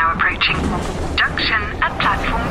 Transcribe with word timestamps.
now 0.00 0.14
approaching. 0.14 0.56
Junction 1.14 1.60
at 1.84 1.92
platform. 2.00 2.48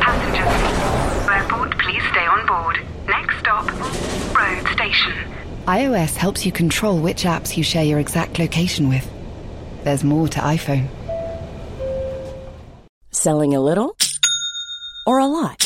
Passengers. 0.00 1.28
Airport, 1.28 1.76
please 1.80 2.02
stay 2.12 2.24
on 2.24 2.46
board. 2.46 2.78
Next 3.08 3.38
stop, 3.40 3.66
road 4.36 4.72
station. 4.72 5.12
iOS 5.66 6.14
helps 6.14 6.46
you 6.46 6.52
control 6.52 7.00
which 7.00 7.24
apps 7.24 7.56
you 7.56 7.64
share 7.64 7.82
your 7.82 7.98
exact 7.98 8.38
location 8.38 8.88
with. 8.88 9.10
There's 9.82 10.04
more 10.04 10.28
to 10.28 10.38
iPhone. 10.38 10.86
Selling 13.10 13.56
a 13.56 13.60
little 13.60 13.96
or 15.06 15.18
a 15.18 15.26
lot? 15.26 15.65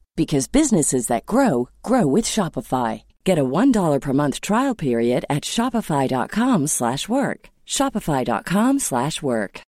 because 0.21 0.47
businesses 0.59 1.07
that 1.07 1.25
grow 1.25 1.69
grow 1.81 2.05
with 2.15 2.25
Shopify. 2.25 3.03
Get 3.23 3.39
a 3.39 3.49
$1 3.61 4.01
per 4.01 4.13
month 4.13 4.37
trial 4.39 4.75
period 4.75 5.25
at 5.35 5.43
shopify.com/work. 5.43 6.69
slash 6.69 7.03
work. 7.09 7.39
shopify.com/work. 7.65 8.81
slash 8.89 9.17
work. 9.23 9.61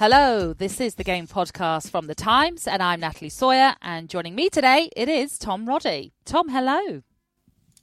Hello, 0.00 0.54
this 0.54 0.80
is 0.80 0.94
the 0.94 1.04
Game 1.04 1.26
Podcast 1.26 1.90
from 1.90 2.06
The 2.06 2.14
Times, 2.14 2.66
and 2.66 2.82
I'm 2.82 3.00
Natalie 3.00 3.28
Sawyer. 3.28 3.74
And 3.82 4.08
joining 4.08 4.34
me 4.34 4.48
today, 4.48 4.88
it 4.96 5.10
is 5.10 5.36
Tom 5.36 5.68
Roddy. 5.68 6.12
Tom, 6.24 6.48
hello. 6.48 7.02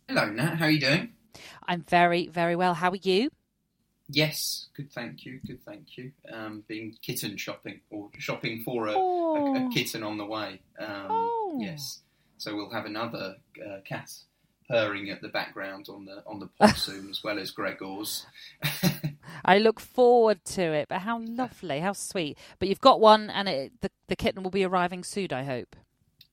Hello, 0.08 0.26
Nat. 0.32 0.56
How 0.56 0.66
are 0.66 0.72
you 0.72 0.80
doing? 0.80 1.10
I'm 1.68 1.82
very, 1.82 2.26
very 2.28 2.56
well. 2.56 2.74
How 2.74 2.90
are 2.90 3.04
you? 3.12 3.30
Yes, 4.10 4.68
good. 4.76 4.92
Thank 4.92 5.26
you. 5.26 5.40
Good. 5.46 5.64
Thank 5.66 5.98
you. 5.98 6.12
Um, 6.32 6.64
been 6.68 6.96
kitten 7.02 7.36
shopping 7.38 7.82
or 7.90 8.10
shopping 8.18 8.64
for 8.64 8.88
a, 8.88 8.92
a, 8.92 8.96
Oh. 8.98 9.68
a 9.68 9.70
kitten 9.74 10.04
on 10.04 10.18
the 10.18 10.26
way. 10.26 10.62
Um, 10.80 11.08
Oh. 11.10 11.58
Yes. 11.62 12.02
So 12.38 12.56
we'll 12.56 12.70
have 12.72 12.86
another 12.86 13.36
uh, 13.66 13.80
cat 13.84 14.12
purring 14.70 15.10
at 15.10 15.22
the 15.22 15.28
background 15.30 15.88
on 15.90 16.06
the 16.06 16.24
on 16.26 16.40
the 16.40 16.48
pod 16.60 16.76
soon, 16.78 17.10
as 17.10 17.24
well 17.24 17.40
as 17.40 17.52
Gregor's. 17.52 18.26
I 19.46 19.58
look 19.60 19.80
forward 19.80 20.44
to 20.46 20.62
it, 20.62 20.88
but 20.90 21.00
how 21.02 21.20
lovely, 21.20 21.80
how 21.80 21.94
sweet. 21.94 22.38
But 22.60 22.70
you've 22.70 22.82
got 22.82 23.00
one, 23.00 23.30
and 23.30 23.48
it, 23.50 23.72
the, 23.82 23.92
the 24.08 24.16
kitten 24.16 24.44
will 24.44 24.52
be 24.52 24.64
arriving 24.64 25.04
soon, 25.04 25.32
I 25.34 25.44
hope. 25.44 25.76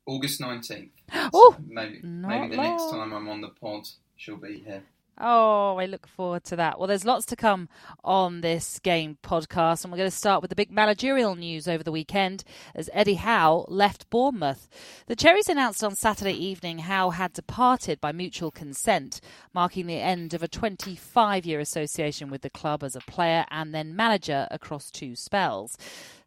August 0.06 0.40
nineteenth. 0.40 0.92
Oh, 1.32 1.56
maybe 1.66 2.00
maybe 2.02 2.54
the 2.56 2.62
next 2.62 2.90
time 2.90 3.12
I'm 3.12 3.28
on 3.28 3.40
the 3.40 3.48
pod, 3.48 3.86
she'll 4.16 4.36
be 4.36 4.58
here. 4.64 4.82
Oh, 5.16 5.76
I 5.76 5.86
look 5.86 6.08
forward 6.08 6.42
to 6.44 6.56
that. 6.56 6.76
Well, 6.76 6.88
there's 6.88 7.04
lots 7.04 7.24
to 7.26 7.36
come 7.36 7.68
on 8.02 8.40
this 8.40 8.80
game 8.80 9.16
podcast, 9.22 9.84
and 9.84 9.92
we're 9.92 9.98
going 9.98 10.10
to 10.10 10.16
start 10.16 10.42
with 10.42 10.48
the 10.48 10.56
big 10.56 10.72
managerial 10.72 11.36
news 11.36 11.68
over 11.68 11.84
the 11.84 11.92
weekend 11.92 12.42
as 12.74 12.90
Eddie 12.92 13.14
Howe 13.14 13.64
left 13.68 14.10
Bournemouth. 14.10 14.68
The 15.06 15.14
Cherries 15.14 15.48
announced 15.48 15.84
on 15.84 15.94
Saturday 15.94 16.32
evening 16.32 16.80
Howe 16.80 17.10
had 17.10 17.32
departed 17.32 18.00
by 18.00 18.10
mutual 18.10 18.50
consent, 18.50 19.20
marking 19.54 19.86
the 19.86 20.00
end 20.00 20.34
of 20.34 20.42
a 20.42 20.48
25 20.48 21.46
year 21.46 21.60
association 21.60 22.28
with 22.28 22.42
the 22.42 22.50
club 22.50 22.82
as 22.82 22.96
a 22.96 23.00
player 23.00 23.44
and 23.52 23.72
then 23.72 23.94
manager 23.94 24.48
across 24.50 24.90
two 24.90 25.14
spells. 25.14 25.78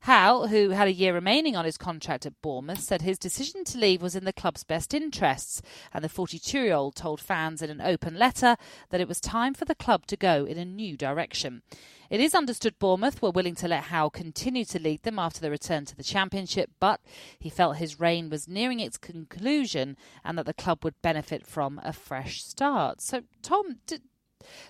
Howe, 0.02 0.48
who 0.48 0.70
had 0.70 0.88
a 0.88 0.94
year 0.94 1.14
remaining 1.14 1.56
on 1.56 1.66
his 1.66 1.78
contract 1.78 2.26
at 2.26 2.42
Bournemouth, 2.42 2.80
said 2.80 3.02
his 3.02 3.20
decision 3.20 3.64
to 3.66 3.78
leave 3.78 4.02
was 4.02 4.16
in 4.16 4.26
the 4.26 4.34
club's 4.34 4.64
best 4.64 4.94
interests, 4.94 5.62
and 5.94 6.04
the 6.04 6.10
42 6.10 6.60
year 6.60 6.74
old 6.74 6.96
told 6.96 7.20
fans 7.20 7.62
in 7.62 7.70
an 7.70 7.82
open 7.82 8.18
letter 8.18 8.56
that 8.90 9.02
it 9.02 9.08
was 9.08 9.20
time 9.20 9.54
for 9.54 9.66
the 9.66 9.76
club 9.76 10.06
to 10.08 10.16
go 10.16 10.46
in 10.46 10.58
a 10.58 10.66
new 10.66 10.96
direction. 10.96 11.62
It 12.10 12.22
is 12.22 12.34
understood 12.34 12.80
Bournemouth 12.80 13.22
were 13.22 13.32
willing 13.32 13.56
to 13.56 13.68
let 13.68 13.86
Howe 13.86 14.10
continue 14.10 14.64
to 14.66 14.80
lead 14.80 15.04
them 15.04 15.20
after 15.20 15.42
the 15.42 15.52
return 15.52 15.84
to 15.86 15.96
the 15.96 16.04
Championship, 16.04 16.72
but 16.80 17.02
he 17.38 17.50
felt 17.50 17.78
his 17.78 18.00
reign 18.00 18.30
was 18.30 18.48
nearing 18.48 18.80
its 18.80 18.98
conclusion 18.98 19.98
and 20.24 20.38
that 20.38 20.46
the 20.46 20.54
club 20.54 20.86
would 20.86 21.02
benefit 21.02 21.46
from 21.46 21.82
a 21.84 21.92
fresh 21.92 22.44
start. 22.44 23.02
So, 23.02 23.24
Tom, 23.42 23.80
did, 23.86 24.04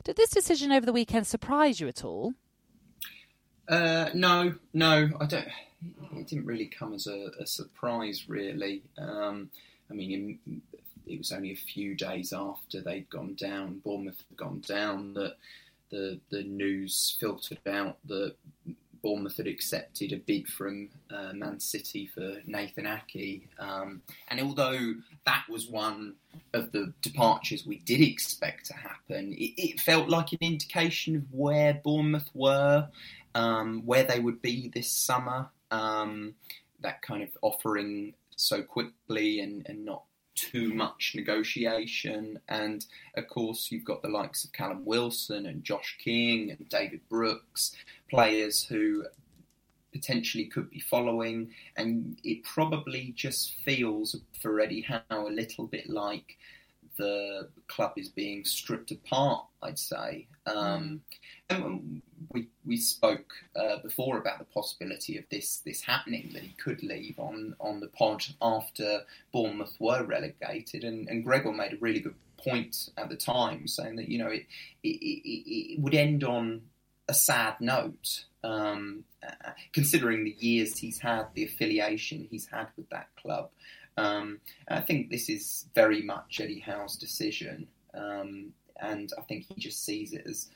did 0.03 0.15
this 0.15 0.31
decision 0.31 0.71
over 0.71 0.85
the 0.85 0.93
weekend 0.93 1.27
surprise 1.27 1.79
you 1.79 1.87
at 1.87 2.03
all? 2.03 2.33
Uh, 3.67 4.09
no, 4.13 4.55
no, 4.73 5.09
I 5.19 5.25
don't. 5.25 5.47
It 6.15 6.27
didn't 6.27 6.45
really 6.45 6.65
come 6.67 6.93
as 6.93 7.07
a, 7.07 7.31
a 7.39 7.45
surprise, 7.45 8.27
really. 8.27 8.81
Um, 8.97 9.49
I 9.89 9.93
mean, 9.93 10.39
in, 10.45 10.61
it 11.05 11.17
was 11.17 11.31
only 11.31 11.51
a 11.51 11.55
few 11.55 11.95
days 11.95 12.33
after 12.33 12.81
they'd 12.81 13.09
gone 13.09 13.35
down, 13.35 13.81
Bournemouth 13.83 14.23
had 14.29 14.37
gone 14.37 14.61
down, 14.67 15.13
that 15.13 15.35
the 15.89 16.19
the 16.29 16.43
news 16.43 17.15
filtered 17.19 17.59
out 17.67 17.97
that 18.05 18.35
Bournemouth 19.01 19.37
had 19.37 19.47
accepted 19.47 20.11
a 20.11 20.17
bid 20.17 20.47
from 20.47 20.89
uh, 21.09 21.31
Man 21.33 21.59
City 21.59 22.07
for 22.07 22.41
Nathan 22.45 22.85
Aké. 22.85 23.43
Um, 23.59 24.01
and 24.27 24.41
although 24.41 24.95
that 25.25 25.45
was 25.49 25.69
one 25.69 26.15
of 26.53 26.71
the 26.71 26.93
departures 27.01 27.65
we 27.65 27.77
did 27.79 28.01
expect 28.01 28.65
to 28.65 28.73
happen, 28.73 29.33
it, 29.33 29.53
it 29.57 29.79
felt 29.79 30.09
like 30.09 30.33
an 30.33 30.39
indication 30.41 31.15
of 31.15 31.23
where 31.31 31.79
Bournemouth 31.83 32.29
were 32.33 32.87
um, 33.35 33.83
where 33.85 34.03
they 34.03 34.19
would 34.19 34.41
be 34.41 34.69
this 34.73 34.91
summer. 34.91 35.49
Um, 35.71 36.35
that 36.81 37.01
kind 37.01 37.23
of 37.23 37.29
offering 37.41 38.13
so 38.35 38.61
quickly 38.61 39.39
and, 39.39 39.65
and 39.67 39.83
not 39.83 40.03
too 40.35 40.73
much 40.73 41.13
negotiation. 41.15 42.39
And 42.47 42.85
of 43.15 43.27
course, 43.27 43.71
you've 43.71 43.83
got 43.83 44.01
the 44.01 44.09
likes 44.09 44.45
of 44.45 44.53
Callum 44.53 44.85
Wilson 44.85 45.45
and 45.45 45.63
Josh 45.63 45.97
King 46.03 46.51
and 46.51 46.69
David 46.69 47.01
Brooks, 47.09 47.75
players 48.09 48.63
who 48.63 49.05
potentially 49.91 50.45
could 50.45 50.69
be 50.69 50.79
following. 50.79 51.51
And 51.75 52.19
it 52.23 52.43
probably 52.43 53.13
just 53.15 53.55
feels 53.65 54.15
for 54.39 54.59
Eddie 54.59 54.81
Howe 54.81 55.27
a 55.27 55.29
little 55.29 55.65
bit 55.65 55.89
like 55.89 56.37
the 56.97 57.49
club 57.67 57.93
is 57.97 58.09
being 58.09 58.43
stripped 58.45 58.91
apart, 58.91 59.45
I'd 59.61 59.79
say. 59.79 60.27
Um, 60.45 61.01
and 61.49 62.01
we 62.31 62.47
we 62.65 62.77
spoke 62.77 63.33
uh, 63.55 63.77
before 63.81 64.17
about 64.17 64.39
the 64.39 64.45
possibility 64.45 65.17
of 65.17 65.25
this 65.29 65.61
this 65.65 65.81
happening 65.81 66.29
that 66.33 66.43
he 66.43 66.53
could 66.53 66.83
leave 66.83 67.19
on 67.19 67.55
on 67.59 67.79
the 67.79 67.87
pod 67.87 68.25
after 68.41 69.01
Bournemouth 69.31 69.75
were 69.79 70.03
relegated, 70.03 70.83
and, 70.83 71.07
and 71.07 71.23
Gregor 71.23 71.51
made 71.51 71.73
a 71.73 71.77
really 71.77 71.99
good 71.99 72.15
point 72.37 72.89
at 72.97 73.09
the 73.09 73.15
time, 73.15 73.67
saying 73.67 73.95
that 73.97 74.09
you 74.09 74.17
know 74.17 74.29
it 74.29 74.45
it, 74.83 74.97
it, 74.97 75.73
it 75.73 75.79
would 75.79 75.95
end 75.95 76.23
on 76.23 76.61
a 77.09 77.13
sad 77.13 77.55
note, 77.61 78.25
um, 78.43 79.03
uh, 79.23 79.51
considering 79.73 80.23
the 80.23 80.35
years 80.39 80.77
he's 80.77 80.99
had, 80.99 81.27
the 81.33 81.45
affiliation 81.45 82.27
he's 82.29 82.47
had 82.47 82.67
with 82.75 82.89
that 82.89 83.07
club. 83.15 83.49
Um, 83.97 84.39
I 84.67 84.81
think 84.81 85.09
this 85.09 85.29
is 85.29 85.65
very 85.73 86.01
much 86.01 86.39
Eddie 86.39 86.59
Howe's 86.59 86.97
decision, 86.97 87.67
um, 87.93 88.53
and 88.79 89.11
I 89.17 89.21
think 89.21 89.45
he 89.45 89.59
just 89.59 89.83
sees 89.83 90.13
it 90.13 90.23
as 90.27 90.49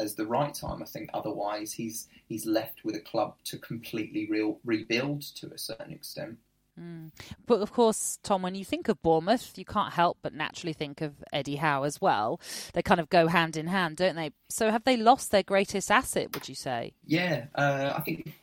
as 0.00 0.14
the 0.14 0.26
right 0.26 0.54
time. 0.54 0.82
I 0.82 0.86
think 0.86 1.10
otherwise 1.12 1.72
he's 1.72 2.08
he's 2.28 2.46
left 2.46 2.84
with 2.84 2.94
a 2.96 3.00
club 3.00 3.34
to 3.44 3.58
completely 3.58 4.28
re- 4.30 4.56
rebuild 4.64 5.22
to 5.36 5.52
a 5.52 5.58
certain 5.58 5.92
extent. 5.92 6.38
Mm. 6.80 7.12
But 7.46 7.60
of 7.60 7.72
course, 7.72 8.18
Tom, 8.22 8.42
when 8.42 8.54
you 8.54 8.64
think 8.64 8.88
of 8.88 9.00
Bournemouth, 9.02 9.56
you 9.56 9.64
can't 9.64 9.92
help 9.92 10.18
but 10.22 10.34
naturally 10.34 10.72
think 10.72 11.00
of 11.00 11.22
Eddie 11.32 11.56
Howe 11.56 11.84
as 11.84 12.00
well. 12.00 12.40
They 12.72 12.82
kind 12.82 13.00
of 13.00 13.08
go 13.08 13.28
hand 13.28 13.56
in 13.56 13.68
hand, 13.68 13.96
don't 13.96 14.16
they? 14.16 14.32
So 14.48 14.70
have 14.70 14.84
they 14.84 14.96
lost 14.96 15.30
their 15.30 15.44
greatest 15.44 15.90
asset, 15.90 16.34
would 16.34 16.48
you 16.48 16.54
say? 16.56 16.94
Yeah, 17.06 17.46
uh, 17.54 17.92
I 17.96 18.00
think 18.00 18.34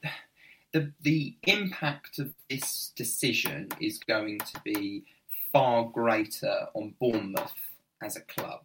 the 0.73 0.91
the 1.01 1.35
impact 1.43 2.19
of 2.19 2.33
this 2.49 2.91
decision 2.95 3.69
is 3.79 3.99
going 3.99 4.39
to 4.39 4.61
be 4.63 5.03
far 5.51 5.85
greater 5.85 6.67
on 6.73 6.93
Bournemouth 6.99 7.53
as 8.01 8.15
a 8.15 8.21
club. 8.21 8.61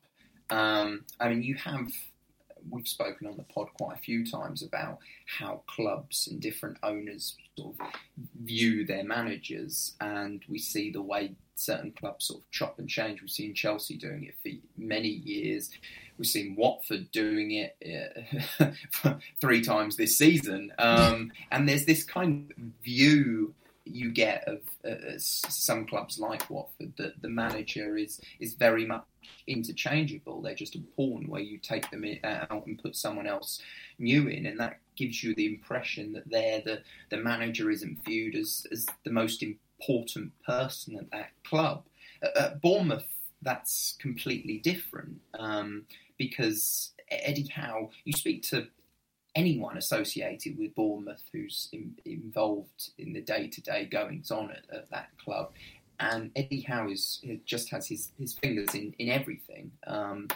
Um, 0.51 1.05
I 1.19 1.29
mean, 1.29 1.43
you 1.43 1.57
have 1.57 1.89
we've 2.69 2.89
spoken 2.89 3.27
on 3.27 3.37
the 3.37 3.45
pod 3.45 3.69
quite 3.79 3.97
a 3.97 4.01
few 4.01 4.27
times 4.27 4.63
about 4.63 4.99
how 5.39 5.63
clubs 5.67 6.27
and 6.27 6.41
different 6.41 6.77
owners 6.83 7.37
sort 7.57 7.77
of 7.79 7.87
view 8.45 8.85
their 8.85 9.05
managers, 9.05 9.95
and 10.01 10.43
we 10.49 10.59
see 10.59 10.91
the 10.91 11.03
way 11.03 11.35
certain 11.55 11.93
clubs 11.93 12.27
sort 12.27 12.41
of 12.41 12.51
chop 12.51 12.79
and 12.79 12.89
change. 12.89 13.21
We've 13.21 13.31
seen 13.31 13.55
Chelsea 13.55 13.97
doing 13.97 14.25
it 14.25 14.35
for 14.43 14.51
many 14.77 15.09
years. 15.09 15.71
We've 16.19 16.27
seen 16.27 16.57
Watford 16.57 17.11
doing 17.11 17.51
it 17.53 17.77
uh, 18.61 19.15
three 19.41 19.63
times 19.63 19.97
this 19.97 20.17
season, 20.17 20.73
um, 20.79 21.33
and 21.51 21.69
there's 21.69 21.85
this 21.85 22.05
kind 22.05 22.53
of 22.57 22.85
view 22.85 23.55
you 23.87 24.11
get 24.11 24.45
of 24.49 24.61
uh, 24.85 25.17
some 25.19 25.87
clubs 25.87 26.19
like 26.19 26.51
Watford 26.51 26.93
that 26.99 27.23
the 27.23 27.29
manager 27.29 27.97
is 27.97 28.21
is 28.41 28.55
very 28.55 28.85
much 28.85 29.05
interchangeable. 29.47 30.43
They're 30.43 30.55
just 30.55 30.75
a 30.75 30.81
pawn 30.97 31.27
where 31.29 31.41
you 31.41 31.59
take 31.59 31.91
them 31.91 32.05
out 32.25 32.67
and 32.67 32.83
put 32.83 32.97
someone 32.97 33.27
else 33.27 33.61
new 33.99 34.27
in, 34.29 34.47
and 34.47 34.59
that 34.61 34.81
gives 34.97 35.23
you 35.23 35.35
the 35.35 35.47
impression 35.47 36.13
that 36.15 36.29
there 36.29 36.61
the 36.61 36.83
the 37.11 37.19
manager 37.19 37.71
isn't 37.71 38.05
viewed 38.05 38.35
as 38.35 38.67
as 38.73 38.87
the 39.05 39.11
most 39.11 39.43
important 39.43 40.33
person 40.45 40.97
at 40.97 41.11
that 41.13 41.31
club. 41.45 41.85
At, 42.23 42.37
at 42.37 42.63
Bournemouth, 42.63 43.07
that's 43.43 43.97
completely 44.01 44.59
different 44.59 45.21
um, 45.39 45.85
because 46.19 46.93
Eddie 47.11 47.49
Howe. 47.49 47.91
You 48.05 48.13
speak 48.13 48.43
to 48.45 48.69
anyone 49.35 49.77
associated 49.77 50.59
with 50.59 50.75
Bournemouth 50.75 51.23
who's 51.33 51.69
in, 51.73 51.95
involved 52.05 52.91
in 52.99 53.13
the 53.13 53.21
day 53.21 53.49
to 53.49 53.61
day 53.61 53.85
goings 53.85 54.31
on 54.31 54.51
at, 54.51 54.65
at, 54.75 54.91
that 54.91 55.11
club. 55.23 55.53
And 56.01 56.31
Eddie 56.37 56.63
Howe 56.63 56.89
is, 56.89 57.23
just 57.45 57.71
has 57.71 57.87
his, 57.87 58.11
his 58.19 58.35
fingers 58.35 58.75
in, 58.75 58.95
in 58.99 59.09
everything. 59.09 59.73
Um, 59.87 60.29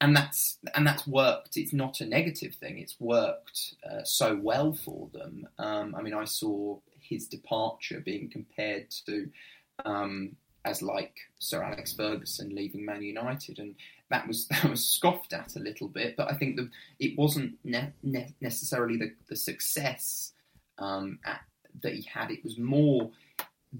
and 0.00 0.14
that's 0.14 0.58
and 0.74 0.86
that's 0.86 1.06
worked. 1.06 1.56
It's 1.56 1.72
not 1.72 2.02
a 2.02 2.06
negative 2.06 2.54
thing. 2.54 2.78
It's 2.78 2.96
worked 3.00 3.76
uh, 3.90 4.04
so 4.04 4.38
well 4.40 4.74
for 4.74 5.08
them. 5.14 5.48
Um, 5.58 5.94
I 5.96 6.02
mean, 6.02 6.12
I 6.12 6.26
saw 6.26 6.78
his 7.00 7.26
departure 7.26 8.02
being 8.04 8.28
compared 8.28 8.90
to 9.06 9.30
um, 9.86 10.36
as 10.66 10.82
like 10.82 11.14
Sir 11.38 11.62
Alex 11.62 11.92
Ferguson 11.94 12.54
leaving 12.54 12.84
Man 12.84 13.02
United, 13.02 13.58
and 13.58 13.74
that 14.10 14.26
was 14.26 14.46
that 14.48 14.64
was 14.64 14.84
scoffed 14.84 15.32
at 15.32 15.56
a 15.56 15.60
little 15.60 15.88
bit. 15.88 16.16
But 16.16 16.30
I 16.30 16.34
think 16.34 16.56
that 16.56 16.68
it 16.98 17.16
wasn't 17.16 17.54
ne- 17.64 17.92
ne- 18.02 18.34
necessarily 18.40 18.96
the, 18.96 19.12
the 19.28 19.36
success 19.36 20.32
um, 20.78 21.18
at, 21.24 21.40
that 21.82 21.94
he 21.94 22.02
had. 22.02 22.30
It 22.30 22.44
was 22.44 22.58
more 22.58 23.10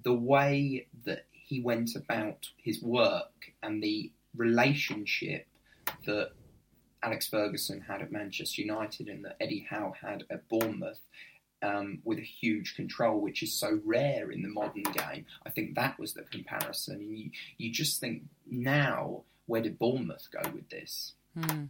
the 0.02 0.14
way 0.14 0.86
that 1.04 1.26
he 1.30 1.60
went 1.60 1.94
about 1.94 2.48
his 2.56 2.82
work 2.82 3.52
and 3.62 3.82
the 3.82 4.10
relationship 4.36 5.46
that 6.04 6.30
Alex 7.02 7.28
Ferguson 7.28 7.80
had 7.80 8.02
at 8.02 8.10
Manchester 8.10 8.62
United 8.62 9.08
and 9.08 9.24
that 9.24 9.36
Eddie 9.40 9.66
Howe 9.68 9.94
had 10.00 10.24
at 10.30 10.48
Bournemouth. 10.48 11.00
Um, 11.62 12.00
with 12.04 12.18
a 12.18 12.22
huge 12.22 12.76
control, 12.76 13.18
which 13.18 13.42
is 13.42 13.52
so 13.52 13.80
rare 13.84 14.30
in 14.30 14.42
the 14.42 14.48
modern 14.48 14.82
game. 14.82 15.24
I 15.46 15.50
think 15.50 15.74
that 15.74 15.98
was 15.98 16.12
the 16.12 16.22
comparison. 16.22 16.96
And 16.96 17.18
you, 17.18 17.30
you 17.56 17.72
just 17.72 17.98
think 17.98 18.24
now 18.46 19.22
where 19.46 19.62
did 19.62 19.78
Bournemouth 19.78 20.28
go 20.30 20.50
with 20.50 20.68
this? 20.68 21.14
Hmm. 21.34 21.64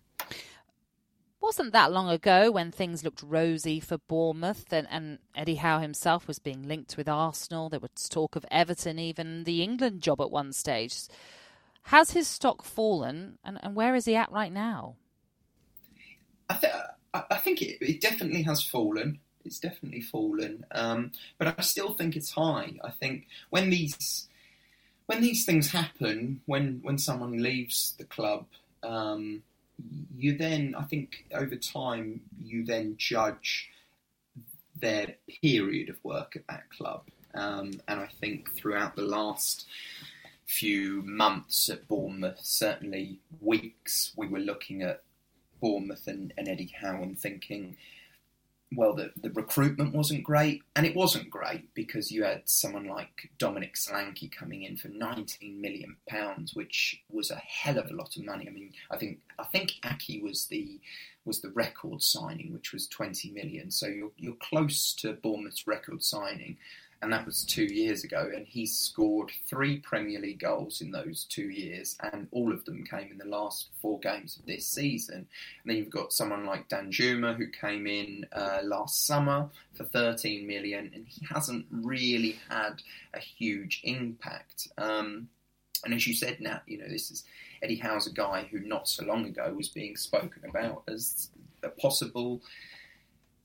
Wasn't 1.41 1.73
that 1.73 1.93
long 1.93 2.09
ago 2.09 2.51
when 2.51 2.73
things 2.73 3.05
looked 3.05 3.23
rosy 3.23 3.79
for 3.79 3.99
Bournemouth 3.99 4.73
and, 4.73 4.89
and 4.91 5.19
Eddie 5.35 5.57
Howe 5.57 5.79
himself 5.79 6.27
was 6.27 6.39
being 6.39 6.67
linked 6.67 6.97
with 6.97 7.09
Arsenal? 7.09 7.69
There 7.69 7.79
was 7.79 8.09
talk 8.09 8.35
of 8.35 8.45
Everton, 8.51 8.99
even 8.99 9.45
the 9.45 9.63
England 9.63 10.01
job 10.01 10.21
at 10.21 10.31
one 10.31 10.53
stage. 10.53 10.97
Has 11.83 12.11
his 12.13 12.27
stock 12.27 12.65
fallen 12.65 13.39
and, 13.45 13.61
and 13.63 13.77
where 13.77 13.95
is 13.95 14.07
he 14.07 14.17
at 14.17 14.33
right 14.33 14.53
now? 14.53 14.97
I, 16.49 16.55
th- 16.55 16.73
I 17.15 17.37
think 17.37 17.63
it, 17.63 17.79
it, 17.81 18.01
definitely 18.01 18.43
has 18.43 18.63
fallen. 18.63 19.21
It's 19.47 19.59
definitely 19.59 20.01
fallen, 20.01 20.67
um, 20.73 21.13
but 21.39 21.59
I 21.59 21.63
still 21.63 21.95
think 21.95 22.17
it's 22.17 22.33
high. 22.33 22.79
I 22.85 22.91
think 22.91 23.27
when 23.51 23.71
these 23.71 24.29
when 25.07 25.23
these 25.23 25.45
things 25.45 25.71
happen, 25.71 26.41
when 26.47 26.81
when 26.83 26.99
someone 26.99 27.43
leaves 27.43 27.95
the 27.99 28.05
club, 28.05 28.47
um, 28.83 29.43
you 30.17 30.37
then 30.37 30.75
I 30.77 30.83
think 30.83 31.27
over 31.33 31.57
time 31.57 32.23
you 32.43 32.65
then 32.65 32.97
judge 32.99 33.71
their 34.79 35.15
period 35.43 35.89
of 35.89 35.97
work 36.05 36.37
at 36.37 36.47
that 36.49 36.69
club, 36.71 37.05
um, 37.35 37.73
and 37.89 38.01
I 38.01 38.09
think 38.21 38.55
throughout 38.55 38.97
the 38.97 39.03
last 39.03 39.67
few 40.47 41.03
months 41.03 41.69
at 41.69 41.89
Bournemouth, 41.89 42.41
certainly 42.43 43.19
weeks, 43.41 44.13
we 44.17 44.29
were 44.29 44.39
looking 44.39 44.83
at 44.83 45.03
Bournemouth 45.61 46.07
and, 46.07 46.33
and 46.37 46.49
Eddie 46.49 46.75
Howe 46.81 47.03
and 47.03 47.19
thinking 47.19 47.77
well, 48.75 48.95
the, 48.95 49.13
the 49.17 49.31
recruitment 49.31 49.95
wasn't 49.95 50.25
great, 50.25 50.63
and 50.75 50.85
it 50.85 50.97
wasn't 50.97 51.31
great 51.31 51.73
because 51.75 52.11
you 52.11 52.25
had 52.25 52.43
someone 52.47 52.87
like 52.87 53.31
Dominic 53.39 53.75
Solanke 53.75 54.31
coming 54.31 54.63
in 54.65 54.77
for 54.77 54.89
19 54.89 55.61
million 55.61 55.97
pounds, 56.09 56.55
which 56.55 57.01
was 57.11 57.31
a 57.31 57.37
hell 57.37 57.79
of 57.79 57.91
a 57.91 57.95
lot 57.95 58.17
of 58.17 58.25
money. 58.25 58.47
I 58.49 58.51
mean, 58.51 58.73
I 58.91 58.97
think 58.97 59.21
I 59.39 59.45
think 59.45 59.73
Aké 59.85 60.21
was 60.21 60.47
the 60.47 60.81
was 61.25 61.41
the 61.41 61.51
record 61.51 62.03
signing, 62.03 62.53
which 62.53 62.73
was 62.73 62.89
20 62.89 63.31
million. 63.31 63.71
So 63.71 63.87
you're 63.87 64.13
you're 64.17 64.35
close 64.35 64.93
to 64.95 65.13
Bournemouth's 65.13 65.67
record 65.67 66.03
signing 66.03 66.57
and 67.03 67.13
that 67.13 67.27
was 67.27 67.45
two 67.45 67.65
years 67.65 68.05
ago. 68.05 68.31
And 68.35 68.47
he 68.47 68.67
scored 68.67 69.31
three 69.47 69.79
Premier 69.79 70.21
League 70.21 70.41
goals 70.41 70.81
in 70.81 70.91
those 70.91 71.25
two 71.25 71.51
years, 71.51 71.97
and 72.13 72.29
all 72.31 72.53
of 72.53 72.65
them 72.65 72.85
came 72.85 73.11
in 73.11 73.19
the 73.19 73.25
last 73.25 73.69
four 73.81 73.99
games 74.01 74.37
of 74.37 74.47
this 74.47 74.67
season. 74.67 75.17
And 75.17 75.27
then 75.67 75.77
you've 75.77 75.91
got 75.91 76.13
someone 76.13 76.47
like 76.47 76.69
Danjuma 76.69 77.37
who 77.37 77.49
came 77.49 77.87
in 77.87 78.27
uh, 78.33 78.61
last 78.63 79.07
summer 79.07 79.49
for 79.75 79.85
13 79.85 80.47
million, 80.47 80.91
and 80.95 81.07
he 81.07 81.27
hasn't 81.27 81.67
really 81.71 82.39
had 82.49 82.83
a 83.15 83.21
huge 83.21 83.81
impact. 83.85 84.69
Um, 84.79 85.29
and 85.85 85.95
as 85.95 86.07
you 86.07 86.15
said, 86.15 86.41
Nat, 86.41 86.63
you 86.67 86.79
know, 86.79 86.89
this 86.89 87.11
is 87.11 87.25
Eddie 87.63 87.77
Howe's 87.77 88.07
a 88.07 88.13
guy 88.13 88.49
who 88.51 88.61
not 88.61 88.89
so 88.89 89.05
long 89.05 89.27
ago 89.27 89.53
was 89.57 89.69
being 89.69 89.97
spoken 89.97 90.43
about 90.49 90.83
as 90.89 91.31
a 91.63 91.69
possible 91.69 92.41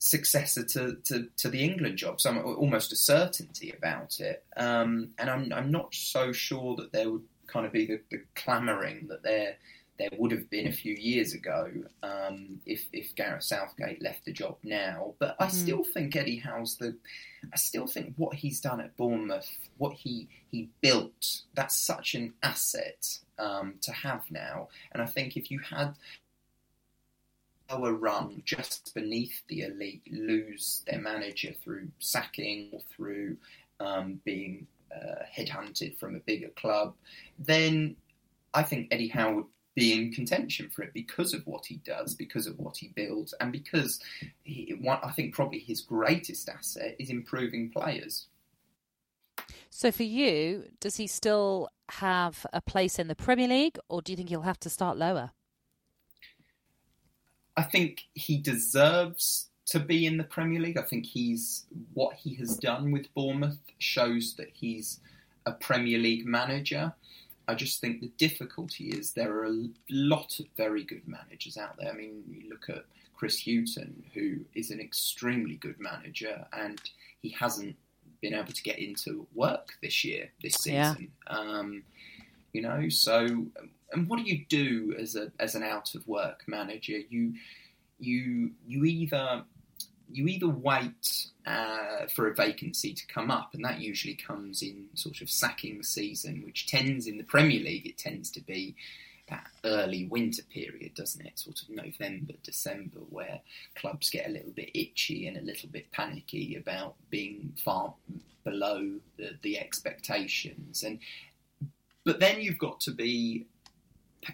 successor 0.02 0.64
to, 0.64 0.96
to, 1.04 1.28
to, 1.36 1.48
the 1.48 1.62
England 1.62 1.96
job. 1.96 2.20
So 2.20 2.30
I'm 2.30 2.44
almost 2.44 2.92
a 2.92 2.96
certainty 2.96 3.72
about 3.76 4.18
it. 4.18 4.44
Um, 4.56 5.10
and 5.16 5.30
I'm, 5.30 5.52
I'm 5.52 5.70
not 5.70 5.94
so 5.94 6.32
sure 6.32 6.74
that 6.74 6.90
there 6.90 7.08
would 7.08 7.22
kind 7.46 7.66
of 7.66 7.72
be 7.72 7.86
the, 7.86 8.00
the 8.10 8.22
clamouring 8.34 9.06
that 9.08 9.22
there 9.22 9.56
there 9.98 10.08
would 10.18 10.32
have 10.32 10.48
been 10.50 10.66
a 10.66 10.72
few 10.72 10.94
years 10.94 11.34
ago 11.34 11.70
um, 12.02 12.60
if, 12.66 12.86
if 12.92 13.14
Gareth 13.14 13.44
Southgate 13.44 14.02
left 14.02 14.24
the 14.24 14.32
job 14.32 14.56
now. 14.64 15.14
But 15.20 15.36
I 15.38 15.46
mm. 15.46 15.50
still 15.50 15.84
think 15.84 16.16
Eddie 16.16 16.38
Howe's 16.38 16.76
the. 16.76 16.96
I 17.52 17.56
still 17.56 17.86
think 17.86 18.14
what 18.16 18.34
he's 18.34 18.60
done 18.60 18.80
at 18.80 18.96
Bournemouth, 18.96 19.50
what 19.78 19.92
he 19.92 20.28
he 20.50 20.70
built, 20.80 21.42
that's 21.54 21.76
such 21.76 22.14
an 22.14 22.32
asset 22.42 23.18
um, 23.38 23.74
to 23.82 23.92
have 23.92 24.22
now. 24.30 24.68
And 24.92 25.02
I 25.02 25.06
think 25.06 25.36
if 25.36 25.50
you 25.50 25.60
had 25.60 25.94
lower 27.72 27.94
rung 27.94 28.42
just 28.44 28.94
beneath 28.94 29.42
the 29.48 29.62
elite 29.62 30.02
lose 30.10 30.82
their 30.86 31.00
manager 31.00 31.52
through 31.62 31.88
sacking 31.98 32.70
or 32.72 32.80
through 32.94 33.36
um, 33.80 34.20
being 34.24 34.66
uh, 34.94 35.24
headhunted 35.36 35.98
from 35.98 36.14
a 36.14 36.20
bigger 36.20 36.50
club, 36.50 36.94
then 37.38 37.96
I 38.54 38.62
think 38.62 38.88
Eddie 38.90 39.08
Howe 39.08 39.34
would 39.34 39.46
be 39.74 39.92
in 39.92 40.12
contention 40.12 40.68
for 40.68 40.82
it 40.82 40.92
because 40.92 41.32
of 41.32 41.46
what 41.46 41.64
he 41.64 41.76
does, 41.76 42.14
because 42.14 42.46
of 42.46 42.58
what 42.58 42.76
he 42.76 42.88
builds, 42.88 43.32
and 43.40 43.50
because 43.50 44.00
he, 44.42 44.74
I 44.86 45.10
think 45.12 45.34
probably 45.34 45.60
his 45.60 45.80
greatest 45.80 46.48
asset 46.48 46.94
is 46.98 47.08
improving 47.08 47.70
players. 47.70 48.26
So 49.70 49.90
for 49.90 50.02
you, 50.02 50.64
does 50.80 50.96
he 50.96 51.06
still 51.06 51.70
have 51.88 52.44
a 52.52 52.60
place 52.60 52.98
in 52.98 53.08
the 53.08 53.14
Premier 53.14 53.48
League, 53.48 53.78
or 53.88 54.02
do 54.02 54.12
you 54.12 54.16
think 54.16 54.28
he'll 54.28 54.42
have 54.42 54.60
to 54.60 54.70
start 54.70 54.98
lower? 54.98 55.30
I 57.56 57.62
think 57.62 58.02
he 58.14 58.38
deserves 58.38 59.48
to 59.66 59.78
be 59.78 60.06
in 60.06 60.16
the 60.16 60.24
Premier 60.24 60.60
League. 60.60 60.78
I 60.78 60.82
think 60.82 61.06
he's 61.06 61.64
what 61.94 62.14
he 62.14 62.34
has 62.36 62.56
done 62.56 62.90
with 62.90 63.12
Bournemouth 63.14 63.58
shows 63.78 64.34
that 64.36 64.50
he's 64.52 65.00
a 65.46 65.52
Premier 65.52 65.98
League 65.98 66.26
manager. 66.26 66.94
I 67.48 67.54
just 67.54 67.80
think 67.80 68.00
the 68.00 68.12
difficulty 68.18 68.88
is 68.88 69.12
there 69.12 69.32
are 69.38 69.46
a 69.46 69.68
lot 69.90 70.38
of 70.38 70.46
very 70.56 70.84
good 70.84 71.06
managers 71.06 71.56
out 71.56 71.76
there. 71.78 71.92
I 71.92 71.96
mean, 71.96 72.22
you 72.28 72.48
look 72.48 72.68
at 72.68 72.84
Chris 73.14 73.40
Hughton, 73.44 74.04
who 74.14 74.38
is 74.54 74.70
an 74.70 74.80
extremely 74.80 75.56
good 75.56 75.78
manager, 75.78 76.46
and 76.52 76.80
he 77.20 77.30
hasn't 77.30 77.76
been 78.20 78.34
able 78.34 78.52
to 78.52 78.62
get 78.62 78.78
into 78.78 79.26
work 79.34 79.74
this 79.82 80.04
year, 80.04 80.30
this 80.42 80.54
season. 80.54 81.10
Yeah. 81.28 81.36
Um, 81.36 81.82
you 82.52 82.62
know, 82.62 82.88
so 82.88 83.46
and 83.92 84.08
what 84.08 84.18
do 84.18 84.24
you 84.24 84.44
do 84.48 84.94
as 84.98 85.16
a 85.16 85.32
as 85.38 85.54
an 85.54 85.62
out 85.62 85.94
of 85.94 86.06
work 86.06 86.44
manager? 86.46 86.98
You 86.98 87.34
you 87.98 88.52
you 88.66 88.84
either 88.84 89.44
you 90.10 90.26
either 90.26 90.48
wait 90.48 91.26
uh, 91.46 92.06
for 92.14 92.28
a 92.28 92.34
vacancy 92.34 92.92
to 92.92 93.06
come 93.06 93.30
up, 93.30 93.54
and 93.54 93.64
that 93.64 93.80
usually 93.80 94.14
comes 94.14 94.62
in 94.62 94.86
sort 94.94 95.20
of 95.20 95.30
sacking 95.30 95.82
season, 95.82 96.42
which 96.44 96.66
tends 96.66 97.06
in 97.06 97.18
the 97.18 97.24
Premier 97.24 97.60
League 97.60 97.86
it 97.86 97.98
tends 97.98 98.30
to 98.32 98.40
be 98.40 98.74
that 99.28 99.46
early 99.64 100.06
winter 100.06 100.42
period, 100.50 100.94
doesn't 100.94 101.24
it? 101.24 101.38
Sort 101.38 101.62
of 101.62 101.70
November, 101.70 102.34
December, 102.42 102.98
where 103.08 103.40
clubs 103.76 104.10
get 104.10 104.26
a 104.26 104.32
little 104.32 104.50
bit 104.50 104.70
itchy 104.74 105.26
and 105.26 105.36
a 105.36 105.42
little 105.42 105.68
bit 105.70 105.90
panicky 105.92 106.56
about 106.56 106.94
being 107.08 107.54
far 107.64 107.94
below 108.44 108.98
the, 109.16 109.30
the 109.42 109.58
expectations, 109.58 110.82
and 110.82 110.98
but 112.04 112.20
then 112.20 112.40
you've 112.40 112.58
got 112.58 112.80
to 112.80 112.90
be 112.90 113.46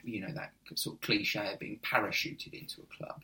you 0.04 0.20
know 0.20 0.32
that 0.34 0.52
sort 0.74 0.96
of 0.96 1.00
cliche 1.00 1.52
of 1.52 1.58
being 1.58 1.80
parachuted 1.82 2.52
into 2.52 2.82
a 2.82 2.96
club, 2.96 3.22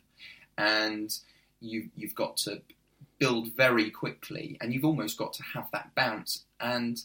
and 0.57 1.15
you 1.59 1.89
you've 1.95 2.15
got 2.15 2.37
to 2.37 2.61
build 3.19 3.49
very 3.55 3.89
quickly, 3.89 4.57
and 4.61 4.73
you've 4.73 4.85
almost 4.85 5.17
got 5.17 5.33
to 5.33 5.43
have 5.43 5.67
that 5.71 5.93
bounce. 5.95 6.43
And 6.59 7.01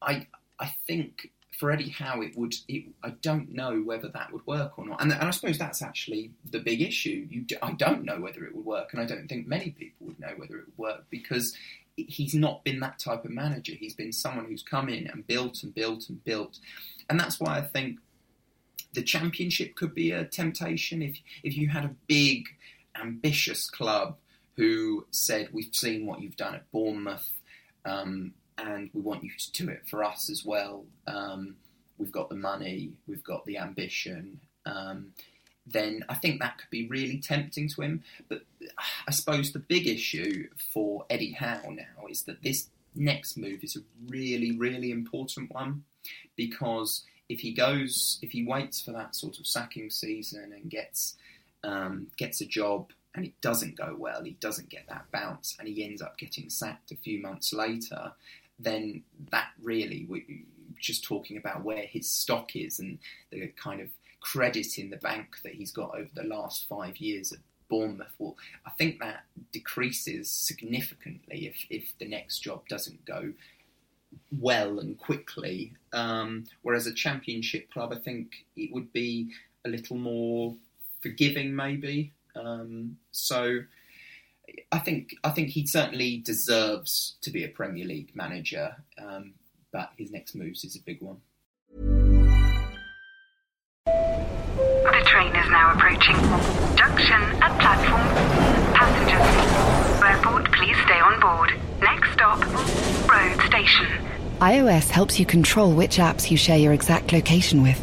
I 0.00 0.26
I 0.58 0.74
think 0.86 1.30
for 1.58 1.70
Eddie 1.70 1.90
Howe, 1.90 2.20
it 2.22 2.36
would. 2.36 2.54
It, 2.68 2.86
I 3.02 3.10
don't 3.10 3.52
know 3.52 3.80
whether 3.80 4.08
that 4.08 4.32
would 4.32 4.46
work 4.46 4.78
or 4.78 4.86
not, 4.86 5.02
and, 5.02 5.12
and 5.12 5.22
I 5.22 5.30
suppose 5.30 5.58
that's 5.58 5.82
actually 5.82 6.32
the 6.50 6.58
big 6.58 6.80
issue. 6.80 7.26
You, 7.28 7.44
I 7.62 7.72
don't 7.72 8.04
know 8.04 8.20
whether 8.20 8.44
it 8.44 8.54
would 8.54 8.64
work, 8.64 8.92
and 8.92 9.02
I 9.02 9.04
don't 9.04 9.28
think 9.28 9.46
many 9.46 9.70
people 9.70 10.06
would 10.06 10.20
know 10.20 10.32
whether 10.36 10.56
it 10.56 10.64
would 10.66 10.78
work 10.78 11.04
because 11.10 11.54
he's 11.96 12.34
not 12.34 12.64
been 12.64 12.80
that 12.80 12.98
type 12.98 13.24
of 13.24 13.30
manager. 13.30 13.74
He's 13.74 13.94
been 13.94 14.12
someone 14.12 14.46
who's 14.46 14.62
come 14.62 14.88
in 14.88 15.06
and 15.08 15.26
built 15.26 15.62
and 15.62 15.74
built 15.74 16.08
and 16.08 16.24
built, 16.24 16.58
and 17.08 17.20
that's 17.20 17.38
why 17.38 17.58
I 17.58 17.62
think 17.62 17.98
the 18.94 19.02
championship 19.02 19.74
could 19.74 19.94
be 19.94 20.10
a 20.10 20.24
temptation 20.24 21.02
if 21.02 21.16
if 21.42 21.56
you 21.56 21.68
had 21.68 21.84
a 21.84 21.94
big, 22.06 22.48
ambitious 23.00 23.68
club 23.68 24.16
who 24.56 25.06
said, 25.10 25.48
"We've 25.52 25.74
seen 25.74 26.06
what 26.06 26.20
you've 26.20 26.36
done 26.36 26.54
at 26.54 26.70
Bournemouth." 26.70 27.30
Um, 27.84 28.34
and 28.58 28.90
we 28.92 29.00
want 29.00 29.24
you 29.24 29.30
to 29.36 29.52
do 29.52 29.70
it 29.70 29.82
for 29.88 30.04
us 30.04 30.30
as 30.30 30.44
well. 30.44 30.84
Um, 31.06 31.56
we've 31.98 32.12
got 32.12 32.28
the 32.28 32.36
money, 32.36 32.92
we've 33.06 33.24
got 33.24 33.44
the 33.44 33.58
ambition. 33.58 34.40
Um, 34.66 35.12
then 35.66 36.04
I 36.08 36.14
think 36.14 36.40
that 36.40 36.58
could 36.58 36.70
be 36.70 36.88
really 36.88 37.18
tempting 37.18 37.68
to 37.70 37.82
him. 37.82 38.02
But 38.28 38.42
I 39.06 39.10
suppose 39.12 39.52
the 39.52 39.58
big 39.60 39.86
issue 39.86 40.48
for 40.72 41.04
Eddie 41.08 41.32
Howe 41.32 41.70
now 41.70 42.06
is 42.08 42.22
that 42.24 42.42
this 42.42 42.68
next 42.94 43.36
move 43.36 43.62
is 43.62 43.76
a 43.76 43.80
really, 44.08 44.56
really 44.56 44.90
important 44.90 45.52
one 45.52 45.84
because 46.36 47.04
if 47.32 47.40
he 47.40 47.52
goes, 47.52 48.18
if 48.22 48.30
he 48.32 48.44
waits 48.44 48.80
for 48.80 48.92
that 48.92 49.16
sort 49.16 49.38
of 49.38 49.46
sacking 49.46 49.90
season 49.90 50.52
and 50.52 50.70
gets 50.70 51.16
um, 51.64 52.08
gets 52.16 52.40
a 52.40 52.46
job 52.46 52.90
and 53.14 53.24
it 53.24 53.40
doesn't 53.40 53.76
go 53.76 53.94
well, 53.98 54.22
he 54.22 54.32
doesn't 54.40 54.68
get 54.68 54.86
that 54.88 55.06
bounce, 55.12 55.56
and 55.58 55.68
he 55.68 55.84
ends 55.84 56.02
up 56.02 56.16
getting 56.18 56.48
sacked 56.48 56.92
a 56.92 56.96
few 56.96 57.20
months 57.20 57.52
later, 57.52 58.12
then 58.58 59.02
that 59.30 59.48
really, 59.62 60.08
just 60.78 61.04
talking 61.04 61.36
about 61.36 61.62
where 61.62 61.86
his 61.86 62.10
stock 62.10 62.56
is 62.56 62.78
and 62.78 62.98
the 63.30 63.48
kind 63.48 63.80
of 63.80 63.88
credit 64.20 64.78
in 64.78 64.90
the 64.90 64.96
bank 64.96 65.36
that 65.42 65.54
he's 65.54 65.72
got 65.72 65.94
over 65.94 66.08
the 66.14 66.24
last 66.24 66.68
five 66.68 66.96
years 66.96 67.32
at 67.32 67.38
Bournemouth. 67.68 68.14
Well, 68.18 68.36
I 68.66 68.70
think 68.70 69.00
that 69.00 69.24
decreases 69.52 70.30
significantly 70.30 71.46
if, 71.46 71.66
if 71.68 71.92
the 71.98 72.08
next 72.08 72.40
job 72.40 72.66
doesn't 72.68 73.04
go 73.04 73.32
well 74.30 74.78
and 74.78 74.96
quickly. 74.98 75.74
Um, 75.92 76.44
whereas 76.62 76.86
a 76.86 76.94
championship 76.94 77.70
club, 77.70 77.92
I 77.92 77.98
think 77.98 78.32
it 78.56 78.72
would 78.72 78.92
be 78.92 79.30
a 79.64 79.68
little 79.68 79.96
more 79.96 80.56
forgiving, 81.00 81.54
maybe. 81.54 82.12
Um, 82.34 82.96
so 83.10 83.60
I 84.70 84.78
think 84.78 85.14
I 85.24 85.30
think 85.30 85.50
he 85.50 85.66
certainly 85.66 86.18
deserves 86.18 87.16
to 87.22 87.30
be 87.30 87.44
a 87.44 87.48
Premier 87.48 87.84
League 87.84 88.14
manager, 88.14 88.76
um, 88.98 89.34
but 89.72 89.90
his 89.96 90.10
next 90.10 90.34
moves 90.34 90.64
is 90.64 90.76
a 90.76 90.80
big 90.80 91.00
one. 91.00 91.18
The 93.84 95.02
train 95.06 95.34
is 95.34 95.48
now 95.50 95.72
approaching. 95.74 96.16
Junction 96.76 97.22
at 97.42 97.58
platform. 97.60 98.08
Passengers, 98.74 100.02
airport, 100.02 100.52
please 100.52 100.76
stay 100.84 101.00
on 101.00 101.20
board. 101.20 101.71
Next 101.82 102.12
stop, 102.12 102.38
road 103.10 103.40
station. 103.46 103.86
iOS 104.40 104.88
helps 104.88 105.18
you 105.18 105.26
control 105.26 105.72
which 105.72 105.96
apps 105.96 106.30
you 106.30 106.36
share 106.36 106.56
your 106.56 106.72
exact 106.72 107.12
location 107.12 107.62
with. 107.62 107.82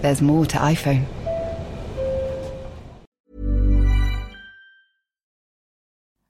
There's 0.00 0.22
more 0.22 0.46
to 0.46 0.56
iPhone. 0.58 1.06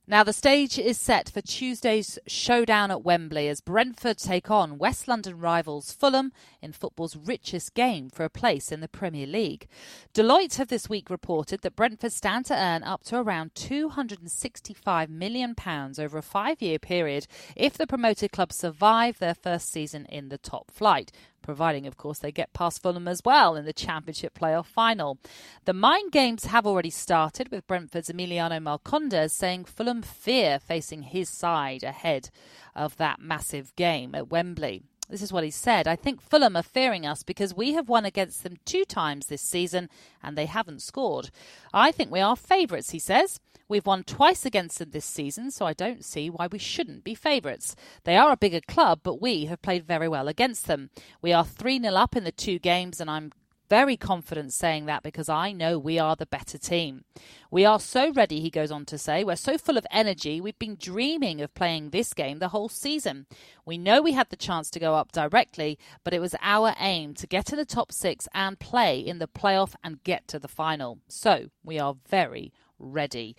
Now, 0.08 0.22
the 0.22 0.32
stage 0.32 0.78
is 0.78 1.00
set 1.00 1.28
for 1.30 1.40
Tuesday's 1.40 2.16
showdown 2.28 2.92
at 2.92 3.02
Wembley 3.02 3.48
as 3.48 3.60
Brentford 3.60 4.18
take 4.18 4.52
on 4.52 4.78
West 4.78 5.08
London 5.08 5.40
rivals 5.40 5.90
Fulham 5.90 6.30
in 6.62 6.70
football's 6.70 7.16
richest 7.16 7.74
game 7.74 8.08
for 8.08 8.22
a 8.22 8.30
place 8.30 8.70
in 8.70 8.78
the 8.78 8.86
Premier 8.86 9.26
League. 9.26 9.66
Deloitte 10.14 10.58
have 10.58 10.68
this 10.68 10.88
week 10.88 11.10
reported 11.10 11.62
that 11.62 11.74
Brentford 11.74 12.12
stand 12.12 12.44
to 12.46 12.54
earn 12.54 12.84
up 12.84 13.02
to 13.06 13.16
around 13.16 13.54
£265 13.54 15.08
million 15.08 15.56
over 15.98 16.18
a 16.18 16.22
five 16.22 16.62
year 16.62 16.78
period 16.78 17.26
if 17.56 17.76
the 17.76 17.88
promoted 17.88 18.30
club 18.30 18.52
survive 18.52 19.18
their 19.18 19.34
first 19.34 19.72
season 19.72 20.06
in 20.06 20.28
the 20.28 20.38
top 20.38 20.70
flight 20.70 21.10
providing, 21.46 21.86
of 21.86 21.96
course, 21.96 22.18
they 22.18 22.32
get 22.32 22.52
past 22.52 22.82
Fulham 22.82 23.06
as 23.08 23.22
well 23.24 23.54
in 23.54 23.64
the 23.64 23.72
Championship 23.72 24.38
playoff 24.38 24.66
final. 24.66 25.18
The 25.64 25.72
mind 25.72 26.10
games 26.12 26.46
have 26.46 26.66
already 26.66 26.90
started 26.90 27.50
with 27.50 27.66
Brentford's 27.68 28.10
Emiliano 28.10 28.60
Marcondes 28.60 29.30
saying 29.30 29.64
Fulham 29.64 30.02
fear 30.02 30.58
facing 30.58 31.02
his 31.02 31.30
side 31.30 31.84
ahead 31.84 32.30
of 32.74 32.96
that 32.96 33.20
massive 33.20 33.74
game 33.76 34.14
at 34.14 34.28
Wembley. 34.28 34.82
This 35.08 35.22
is 35.22 35.32
what 35.32 35.44
he 35.44 35.50
said. 35.50 35.86
I 35.86 35.96
think 35.96 36.20
Fulham 36.20 36.56
are 36.56 36.62
fearing 36.62 37.06
us 37.06 37.22
because 37.22 37.54
we 37.54 37.74
have 37.74 37.88
won 37.88 38.04
against 38.04 38.42
them 38.42 38.56
two 38.64 38.84
times 38.84 39.26
this 39.26 39.42
season 39.42 39.88
and 40.22 40.36
they 40.36 40.46
haven't 40.46 40.82
scored. 40.82 41.30
I 41.72 41.92
think 41.92 42.10
we 42.10 42.20
are 42.20 42.36
favourites, 42.36 42.90
he 42.90 42.98
says. 42.98 43.38
We've 43.68 43.86
won 43.86 44.04
twice 44.04 44.46
against 44.46 44.78
them 44.78 44.90
this 44.90 45.04
season, 45.04 45.50
so 45.50 45.66
I 45.66 45.72
don't 45.72 46.04
see 46.04 46.30
why 46.30 46.46
we 46.46 46.58
shouldn't 46.58 47.02
be 47.02 47.14
favourites. 47.16 47.74
They 48.04 48.16
are 48.16 48.30
a 48.30 48.36
bigger 48.36 48.60
club, 48.60 49.00
but 49.02 49.20
we 49.20 49.46
have 49.46 49.62
played 49.62 49.84
very 49.84 50.06
well 50.06 50.28
against 50.28 50.66
them. 50.66 50.90
We 51.20 51.32
are 51.32 51.44
3 51.44 51.80
0 51.80 51.94
up 51.94 52.14
in 52.14 52.22
the 52.22 52.30
two 52.30 52.60
games, 52.60 53.00
and 53.00 53.10
I'm 53.10 53.32
very 53.68 53.96
confident 53.96 54.52
saying 54.52 54.86
that 54.86 55.02
because 55.02 55.28
I 55.28 55.52
know 55.52 55.78
we 55.78 55.98
are 55.98 56.16
the 56.16 56.26
better 56.26 56.58
team. 56.58 57.04
We 57.50 57.64
are 57.64 57.80
so 57.80 58.12
ready, 58.12 58.40
he 58.40 58.50
goes 58.50 58.70
on 58.70 58.84
to 58.86 58.98
say. 58.98 59.24
We're 59.24 59.36
so 59.36 59.58
full 59.58 59.76
of 59.76 59.86
energy. 59.90 60.40
We've 60.40 60.58
been 60.58 60.76
dreaming 60.76 61.40
of 61.40 61.54
playing 61.54 61.90
this 61.90 62.12
game 62.12 62.38
the 62.38 62.48
whole 62.48 62.68
season. 62.68 63.26
We 63.64 63.78
know 63.78 64.02
we 64.02 64.12
had 64.12 64.30
the 64.30 64.36
chance 64.36 64.70
to 64.70 64.80
go 64.80 64.94
up 64.94 65.12
directly, 65.12 65.78
but 66.04 66.14
it 66.14 66.20
was 66.20 66.34
our 66.42 66.74
aim 66.78 67.14
to 67.14 67.26
get 67.26 67.50
in 67.50 67.58
the 67.58 67.64
top 67.64 67.92
six 67.92 68.28
and 68.34 68.58
play 68.58 68.98
in 68.98 69.18
the 69.18 69.28
playoff 69.28 69.74
and 69.82 70.02
get 70.04 70.28
to 70.28 70.38
the 70.38 70.48
final. 70.48 70.98
So 71.08 71.50
we 71.64 71.78
are 71.78 71.96
very 72.08 72.52
ready. 72.78 73.36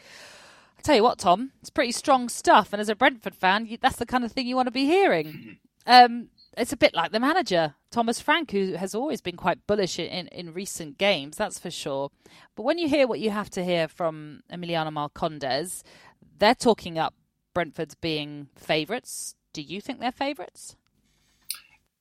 I 0.78 0.82
tell 0.82 0.96
you 0.96 1.04
what, 1.04 1.20
Tom, 1.20 1.52
it's 1.62 1.70
pretty 1.70 1.92
strong 1.92 2.30
stuff. 2.30 2.74
And 2.74 2.82
as 2.82 2.90
a 2.90 2.96
Brentford 2.96 3.36
fan, 3.36 3.78
that's 3.82 3.98
the 3.98 4.06
kind 4.06 4.24
of 4.24 4.32
thing 4.32 4.48
you 4.48 4.56
want 4.56 4.68
to 4.68 4.72
be 4.72 4.86
hearing. 4.86 5.58
Um, 5.90 6.28
it's 6.58 6.74
a 6.74 6.78
bit 6.78 6.94
like 6.94 7.12
the 7.12 7.20
manager, 7.20 7.76
Thomas 7.92 8.20
Frank, 8.20 8.52
who 8.52 8.74
has 8.74 8.96
always 8.96 9.22
been 9.22 9.38
quite 9.38 9.66
bullish 9.68 10.00
in, 10.00 10.28
in 10.28 10.54
recent 10.54 10.98
games, 10.98 11.38
that's 11.38 11.60
for 11.60 11.70
sure. 11.70 12.10
But 12.56 12.64
when 12.64 12.80
you 12.80 12.90
hear 12.90 13.08
what 13.08 13.20
you 13.20 13.30
have 13.30 13.50
to 13.52 13.64
hear 13.64 13.88
from 13.88 14.42
Emiliano 14.52 14.92
Marcondes, 14.92 15.84
they're 16.40 16.56
talking 16.56 16.98
up 16.98 17.14
Brentford's 17.54 17.96
being 17.96 18.48
favourites. 18.56 19.36
Do 19.54 19.62
you 19.62 19.82
think 19.82 20.00
they're 20.00 20.12
favourites? 20.12 20.76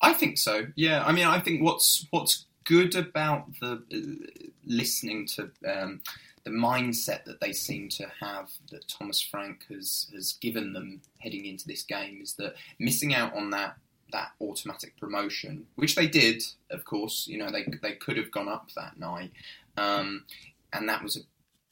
I 0.00 0.12
think 0.12 0.38
so. 0.38 0.66
Yeah, 0.74 1.04
I 1.04 1.12
mean, 1.12 1.26
I 1.26 1.40
think 1.40 1.62
what's 1.62 2.06
what's 2.10 2.46
good 2.64 2.94
about 2.96 3.46
the 3.60 3.82
uh, 3.92 4.48
listening 4.64 5.26
to 5.26 5.50
um, 5.66 6.02
the 6.44 6.50
mindset 6.50 7.24
that 7.24 7.40
they 7.40 7.52
seem 7.52 7.88
to 7.88 8.06
have 8.20 8.50
that 8.70 8.86
Thomas 8.88 9.20
Frank 9.20 9.64
has 9.70 10.10
has 10.14 10.34
given 10.34 10.72
them 10.72 11.00
heading 11.18 11.46
into 11.46 11.66
this 11.66 11.82
game 11.82 12.20
is 12.22 12.34
that 12.34 12.54
missing 12.78 13.14
out 13.14 13.34
on 13.34 13.50
that 13.50 13.76
that 14.12 14.32
automatic 14.40 14.96
promotion, 14.98 15.66
which 15.74 15.94
they 15.94 16.06
did, 16.06 16.42
of 16.70 16.84
course, 16.84 17.26
you 17.26 17.38
know 17.38 17.50
they 17.50 17.64
they 17.82 17.92
could 17.92 18.16
have 18.16 18.30
gone 18.30 18.48
up 18.48 18.70
that 18.76 18.98
night, 18.98 19.32
um, 19.76 20.24
and 20.72 20.88
that 20.88 21.02
was 21.02 21.16
a 21.16 21.20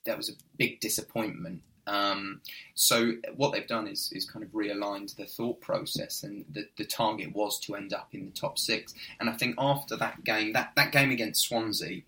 that 0.04 0.16
was 0.16 0.28
a 0.28 0.34
big 0.56 0.80
disappointment. 0.80 1.62
Um, 1.86 2.40
so 2.74 3.12
what 3.36 3.52
they've 3.52 3.66
done 3.66 3.86
is, 3.86 4.10
is 4.12 4.28
kind 4.28 4.42
of 4.42 4.50
realigned 4.52 5.16
the 5.16 5.26
thought 5.26 5.60
process, 5.60 6.22
and 6.22 6.44
the, 6.50 6.66
the 6.76 6.84
target 6.84 7.34
was 7.34 7.60
to 7.60 7.74
end 7.74 7.92
up 7.92 8.08
in 8.12 8.26
the 8.26 8.32
top 8.32 8.58
six. 8.58 8.94
And 9.20 9.28
I 9.28 9.34
think 9.34 9.56
after 9.58 9.96
that 9.96 10.24
game, 10.24 10.52
that, 10.54 10.72
that 10.76 10.92
game 10.92 11.10
against 11.10 11.46
Swansea, 11.46 12.02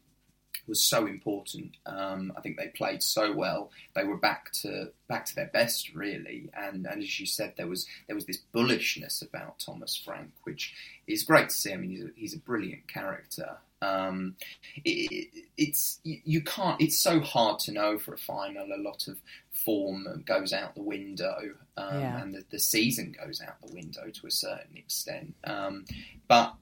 was 0.68 0.84
so 0.84 1.06
important. 1.06 1.76
Um, 1.86 2.32
I 2.36 2.40
think 2.40 2.56
they 2.56 2.68
played 2.68 3.02
so 3.02 3.32
well. 3.32 3.70
They 3.94 4.04
were 4.04 4.16
back 4.16 4.52
to 4.62 4.90
back 5.08 5.26
to 5.26 5.34
their 5.34 5.50
best, 5.52 5.94
really. 5.94 6.50
And 6.54 6.86
and 6.86 7.02
as 7.02 7.20
you 7.20 7.26
said, 7.26 7.54
there 7.56 7.68
was 7.68 7.86
there 8.06 8.16
was 8.16 8.26
this 8.26 8.42
bullishness 8.54 9.22
about 9.22 9.58
Thomas 9.58 9.96
Frank, 9.96 10.30
which 10.44 10.74
is 11.06 11.22
great 11.22 11.50
to 11.50 11.54
see. 11.54 11.72
I 11.72 11.76
mean, 11.76 11.90
he's 11.90 12.04
a, 12.04 12.08
he's 12.14 12.34
a 12.34 12.38
brilliant 12.38 12.88
character. 12.88 13.58
Um, 13.82 14.36
it, 14.84 15.28
it's 15.56 16.00
you, 16.02 16.18
you 16.24 16.40
can't. 16.42 16.80
It's 16.80 16.98
so 16.98 17.20
hard 17.20 17.58
to 17.60 17.72
know 17.72 17.98
for 17.98 18.14
a 18.14 18.18
final. 18.18 18.66
A 18.74 18.80
lot 18.80 19.06
of 19.08 19.18
form 19.52 20.22
goes 20.26 20.52
out 20.52 20.74
the 20.74 20.82
window, 20.82 21.54
um, 21.76 22.00
yeah. 22.00 22.22
and 22.22 22.34
the, 22.34 22.44
the, 22.50 22.58
season 22.58 23.14
goes 23.24 23.40
out 23.40 23.54
the 23.66 23.74
window 23.74 24.08
to 24.10 24.26
a 24.26 24.30
certain 24.30 24.76
extent. 24.76 25.34
Um, 25.44 25.84
but 26.28 26.54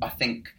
I 0.00 0.08
think 0.08 0.52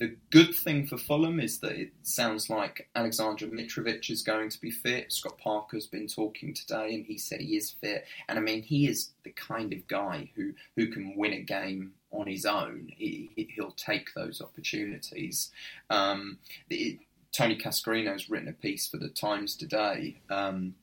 the 0.00 0.16
good 0.30 0.54
thing 0.54 0.86
for 0.86 0.96
Fulham 0.96 1.38
is 1.38 1.58
that 1.58 1.72
it 1.72 1.92
sounds 2.02 2.48
like 2.48 2.88
Alexander 2.96 3.46
Mitrovic 3.46 4.10
is 4.10 4.22
going 4.22 4.48
to 4.48 4.58
be 4.58 4.70
fit. 4.70 5.12
Scott 5.12 5.36
Parker's 5.36 5.86
been 5.86 6.08
talking 6.08 6.54
today, 6.54 6.94
and 6.94 7.04
he 7.04 7.18
said 7.18 7.40
he 7.40 7.54
is 7.54 7.70
fit. 7.70 8.06
And 8.26 8.38
I 8.38 8.42
mean, 8.42 8.62
he 8.62 8.88
is 8.88 9.10
the 9.24 9.30
kind 9.30 9.74
of 9.74 9.86
guy 9.88 10.30
who 10.34 10.54
who 10.74 10.86
can 10.86 11.14
win 11.16 11.34
a 11.34 11.42
game 11.42 11.92
on 12.12 12.26
his 12.26 12.46
own. 12.46 12.88
He, 12.88 13.28
will 13.58 13.72
take 13.72 14.14
those 14.14 14.40
opportunities. 14.40 15.50
Um, 15.90 16.38
it, 16.70 17.00
Tony 17.30 17.58
Cascarino's 17.58 18.30
written 18.30 18.48
a 18.48 18.52
piece 18.52 18.88
for 18.88 18.96
the 18.96 19.10
Times 19.10 19.54
today. 19.54 20.22
Um, 20.30 20.76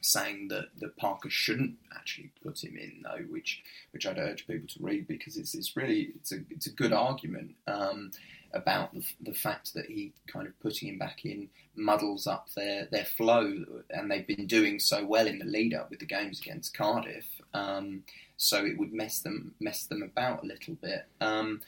saying 0.00 0.48
that, 0.48 0.66
that 0.78 0.96
Parker 0.98 1.30
shouldn't 1.30 1.76
actually 1.96 2.30
put 2.42 2.62
him 2.62 2.76
in 2.76 3.02
though, 3.04 3.24
which 3.30 3.62
which 3.92 4.06
I'd 4.06 4.18
urge 4.18 4.46
people 4.46 4.68
to 4.68 4.82
read 4.82 5.06
because 5.06 5.38
it's 5.38 5.54
it's 5.54 5.76
really 5.76 6.10
it's 6.16 6.32
a 6.32 6.40
it's 6.50 6.66
a 6.66 6.72
good 6.72 6.92
argument 6.92 7.52
um, 7.66 8.10
about 8.54 8.94
the, 8.94 9.04
the 9.20 9.34
fact 9.34 9.74
that 9.74 9.86
he 9.86 10.12
kind 10.26 10.46
of 10.46 10.58
putting 10.60 10.88
him 10.88 10.98
back 10.98 11.24
in 11.24 11.48
muddles 11.76 12.26
up 12.26 12.48
their 12.54 12.86
their 12.90 13.04
flow, 13.04 13.64
and 13.90 14.10
they've 14.10 14.26
been 14.26 14.46
doing 14.46 14.78
so 14.78 15.04
well 15.04 15.26
in 15.26 15.38
the 15.38 15.44
lead 15.44 15.74
up 15.74 15.90
with 15.90 16.00
the 16.00 16.06
games 16.06 16.40
against 16.40 16.76
Cardiff, 16.76 17.26
um, 17.52 18.02
so 18.36 18.64
it 18.64 18.78
would 18.78 18.92
mess 18.92 19.20
them 19.20 19.54
mess 19.60 19.84
them 19.86 20.02
about 20.02 20.44
a 20.44 20.46
little 20.46 20.74
bit. 20.74 21.06
Um, 21.20 21.60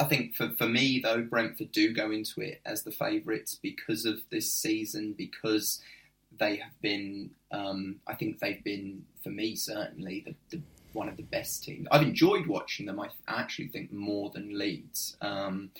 I 0.00 0.04
think 0.04 0.36
for, 0.36 0.50
for 0.56 0.68
me 0.68 1.00
though, 1.02 1.22
Brentford 1.22 1.72
do 1.72 1.92
go 1.92 2.10
into 2.10 2.40
it 2.40 2.60
as 2.64 2.82
the 2.82 2.92
favourites 2.92 3.58
because 3.60 4.04
of 4.04 4.20
this 4.30 4.52
season, 4.52 5.14
because 5.16 5.80
they 6.38 6.56
have 6.56 6.80
been. 6.80 7.30
Um, 7.50 7.96
I 8.06 8.14
think 8.14 8.38
they've 8.38 8.62
been, 8.62 9.04
for 9.24 9.30
me, 9.30 9.56
certainly 9.56 10.22
the, 10.26 10.34
the, 10.56 10.62
one 10.92 11.08
of 11.08 11.16
the 11.16 11.22
best 11.22 11.64
teams. 11.64 11.86
I've 11.90 12.02
enjoyed 12.02 12.46
watching 12.46 12.86
them. 12.86 13.00
I 13.00 13.08
actually 13.26 13.68
think 13.68 13.92
more 13.92 14.30
than 14.30 14.58
Leeds. 14.58 15.16
Um, 15.20 15.70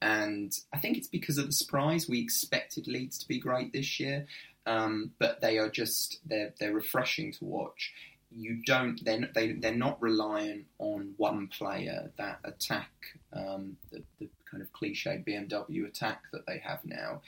and 0.00 0.58
I 0.72 0.78
think 0.78 0.96
it's 0.98 1.08
because 1.08 1.38
of 1.38 1.46
the 1.46 1.52
surprise. 1.52 2.08
We 2.08 2.20
expected 2.20 2.86
Leeds 2.86 3.18
to 3.18 3.28
be 3.28 3.38
great 3.38 3.72
this 3.72 3.98
year, 3.98 4.26
um, 4.66 5.12
but 5.18 5.40
they 5.40 5.58
are 5.58 5.70
just 5.70 6.20
they're 6.26 6.52
they're 6.58 6.74
refreshing 6.74 7.32
to 7.32 7.44
watch. 7.44 7.92
You 8.30 8.62
don't 8.66 9.02
they're 9.04 9.28
they 9.34 9.52
they're 9.52 9.74
not 9.74 10.00
reliant 10.02 10.66
on 10.78 11.14
one 11.16 11.48
player. 11.48 12.10
That 12.18 12.40
attack, 12.44 12.90
um, 13.32 13.76
the, 13.90 14.02
the 14.18 14.28
kind 14.50 14.62
of 14.62 14.72
cliche 14.72 15.22
BMW 15.26 15.86
attack 15.86 16.22
that 16.32 16.46
they 16.46 16.58
have 16.58 16.80
now. 16.84 17.22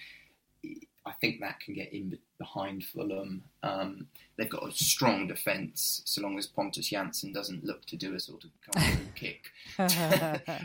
I 1.08 1.12
think 1.20 1.40
that 1.40 1.60
can 1.60 1.74
get 1.74 1.92
in 1.92 2.18
behind 2.38 2.84
Fulham. 2.84 3.42
Um, 3.62 4.06
they've 4.36 4.48
got 4.48 4.68
a 4.68 4.72
strong 4.72 5.26
defence, 5.26 6.02
so 6.04 6.20
long 6.20 6.38
as 6.38 6.46
Pontus 6.46 6.90
Jansson 6.90 7.32
doesn't 7.32 7.64
look 7.64 7.84
to 7.86 7.96
do 7.96 8.14
a 8.14 8.20
sort 8.20 8.44
of 8.44 8.50
kick 9.14 9.44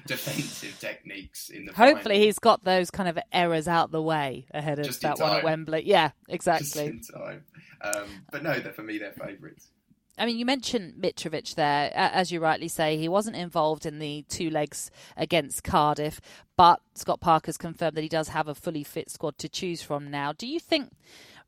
defensive 0.06 0.78
techniques 0.80 1.50
in 1.50 1.66
the. 1.66 1.74
Hopefully, 1.74 2.16
final. 2.16 2.26
he's 2.26 2.40
got 2.40 2.64
those 2.64 2.92
kind 2.92 3.08
of 3.08 3.18
errors 3.32 3.68
out 3.68 3.92
the 3.92 4.02
way 4.02 4.46
ahead 4.52 4.80
of 4.80 4.86
Just 4.86 5.02
that 5.02 5.20
one 5.20 5.38
at. 5.38 5.44
Wembley. 5.44 5.84
Yeah, 5.86 6.10
Just 6.30 6.36
exactly. 6.36 6.86
in 6.88 7.02
time. 7.02 7.44
Um, 7.82 8.08
but 8.32 8.44
no, 8.44 8.60
for 8.60 8.84
me, 8.84 8.98
they're 8.98 9.14
favourites. 9.14 9.70
I 10.18 10.26
mean, 10.28 10.38
you 10.38 10.46
mentioned 10.46 10.96
Mitrovic 11.02 11.56
there. 11.56 11.92
As 11.96 12.32
you 12.32 12.40
rightly 12.40 12.68
say, 12.68 12.98
he 12.98 13.10
wasn't 13.10 13.36
involved 13.36 13.86
in 13.86 13.98
the 13.98 14.24
two 14.30 14.50
legs 14.50 14.92
against 15.18 15.64
Cardiff, 15.64 16.22
but 16.56 16.82
Scott 16.94 17.20
Parker's 17.20 17.58
confirmed 17.58 17.98
that 17.98 18.04
he 18.04 18.10
does 18.10 18.28
have 18.30 18.48
a 18.48 18.54
fully 18.54 18.84
fit 18.84 19.10
squad 19.10 19.38
to 19.40 19.50
choose 19.50 19.82
from 19.82 20.12
now. 20.12 20.32
Do 20.32 20.46
you 20.46 20.60
think, 20.60 20.92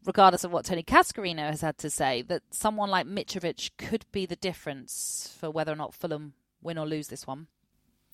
regardless 0.04 0.44
of 0.44 0.52
what 0.52 0.66
Tony 0.66 0.82
Cascarino 0.82 1.50
has 1.50 1.62
had 1.62 1.78
to 1.78 1.92
say, 1.92 2.24
that 2.24 2.42
someone 2.50 2.90
like 2.90 3.06
Mitrovic 3.06 3.70
could 3.78 4.06
be 4.12 4.26
the 4.26 4.36
difference 4.36 5.36
for 5.40 5.52
whether 5.52 5.72
or 5.72 5.78
not 5.78 5.94
Fulham 5.94 6.34
win 6.64 6.80
or 6.80 6.88
lose 6.88 7.10
this 7.10 7.28
one? 7.28 7.48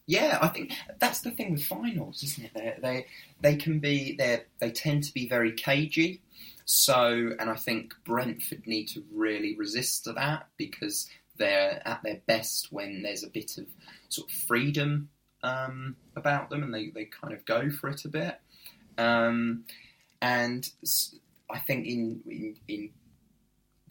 Yeah, 0.07 0.39
I 0.41 0.49
think 0.49 0.73
that's 0.99 1.21
the 1.21 1.31
thing 1.31 1.53
with 1.53 1.63
finals, 1.63 2.23
isn't 2.23 2.45
it? 2.45 2.51
They 2.53 2.75
they 2.81 3.05
they 3.39 3.55
can 3.55 3.79
be 3.79 4.15
they 4.17 4.43
they 4.59 4.71
tend 4.71 5.03
to 5.03 5.13
be 5.13 5.29
very 5.29 5.53
cagey. 5.53 6.21
So, 6.73 7.35
and 7.37 7.49
I 7.49 7.57
think 7.57 7.93
Brentford 8.05 8.65
need 8.65 8.87
to 8.89 9.03
really 9.13 9.57
resist 9.57 10.05
that 10.05 10.47
because 10.55 11.09
they're 11.35 11.81
at 11.85 12.01
their 12.01 12.21
best 12.27 12.71
when 12.71 13.01
there's 13.01 13.25
a 13.25 13.29
bit 13.29 13.57
of 13.57 13.65
sort 14.07 14.29
of 14.29 14.33
freedom 14.33 15.09
um, 15.43 15.97
about 16.15 16.49
them, 16.49 16.63
and 16.63 16.73
they, 16.73 16.87
they 16.87 17.03
kind 17.03 17.33
of 17.33 17.43
go 17.43 17.69
for 17.69 17.89
it 17.89 18.05
a 18.05 18.07
bit. 18.07 18.39
Um, 18.97 19.65
and 20.21 20.69
I 21.49 21.59
think 21.59 21.87
in 21.87 22.21
in, 22.25 22.55
in 22.69 22.89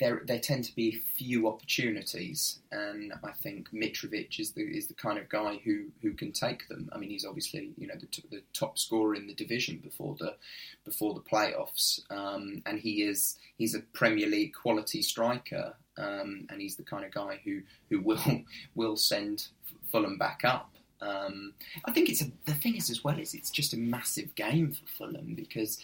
there 0.00 0.22
there 0.26 0.40
tend 0.40 0.64
to 0.64 0.74
be 0.74 1.02
few 1.16 1.46
opportunities, 1.46 2.58
and 2.72 3.12
I 3.22 3.30
think 3.32 3.70
Mitrovic 3.70 4.40
is 4.40 4.52
the 4.52 4.62
is 4.62 4.88
the 4.88 4.94
kind 4.94 5.18
of 5.18 5.28
guy 5.28 5.60
who, 5.62 5.84
who 6.02 6.14
can 6.14 6.32
take 6.32 6.66
them. 6.68 6.88
I 6.92 6.98
mean, 6.98 7.10
he's 7.10 7.26
obviously 7.26 7.72
you 7.76 7.86
know 7.86 7.94
the, 7.94 8.06
t- 8.06 8.24
the 8.30 8.42
top 8.52 8.78
scorer 8.78 9.14
in 9.14 9.26
the 9.26 9.34
division 9.34 9.76
before 9.76 10.16
the 10.18 10.34
before 10.84 11.14
the 11.14 11.20
playoffs, 11.20 12.00
um, 12.10 12.62
and 12.66 12.80
he 12.80 13.02
is 13.02 13.38
he's 13.58 13.74
a 13.74 13.80
Premier 13.92 14.26
League 14.26 14.54
quality 14.54 15.02
striker, 15.02 15.74
um, 15.98 16.46
and 16.48 16.60
he's 16.60 16.76
the 16.76 16.82
kind 16.82 17.04
of 17.04 17.12
guy 17.12 17.38
who 17.44 17.60
who 17.90 18.00
will 18.00 18.42
will 18.74 18.96
send 18.96 19.48
Fulham 19.92 20.16
back 20.16 20.40
up. 20.44 20.74
Um, 21.02 21.54
I 21.84 21.92
think 21.92 22.08
it's 22.08 22.22
a, 22.22 22.30
the 22.46 22.54
thing 22.54 22.76
is 22.76 22.90
as 22.90 23.04
well 23.04 23.18
is 23.18 23.34
it's 23.34 23.50
just 23.50 23.72
a 23.72 23.78
massive 23.78 24.34
game 24.34 24.72
for 24.72 24.86
Fulham 24.86 25.34
because 25.34 25.78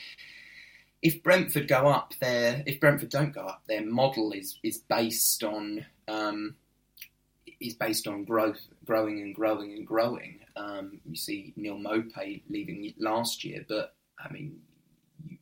if 1.07 1.23
Brentford 1.23 1.69
go 1.69 1.87
up, 1.87 2.14
their 2.21 2.64
if 2.66 2.81
Brentford 2.81 3.11
don't 3.11 3.33
go 3.33 3.42
up, 3.42 3.62
their 3.69 3.85
model 3.87 4.33
is 4.33 4.59
is 4.64 4.79
based 4.79 5.45
on 5.45 5.87
um, 6.09 6.57
is 7.61 7.75
based 7.75 8.09
on 8.09 8.25
growth, 8.25 8.61
growing 8.85 9.21
and 9.21 9.33
growing 9.33 9.73
and 9.73 9.87
growing. 9.87 10.40
Um, 10.57 10.99
you 11.05 11.14
see 11.14 11.53
Neal 11.55 11.77
Maupay 11.77 12.42
leaving 12.51 12.92
last 12.99 13.45
year, 13.45 13.64
but 13.69 13.95
I 14.19 14.33
mean, 14.33 14.59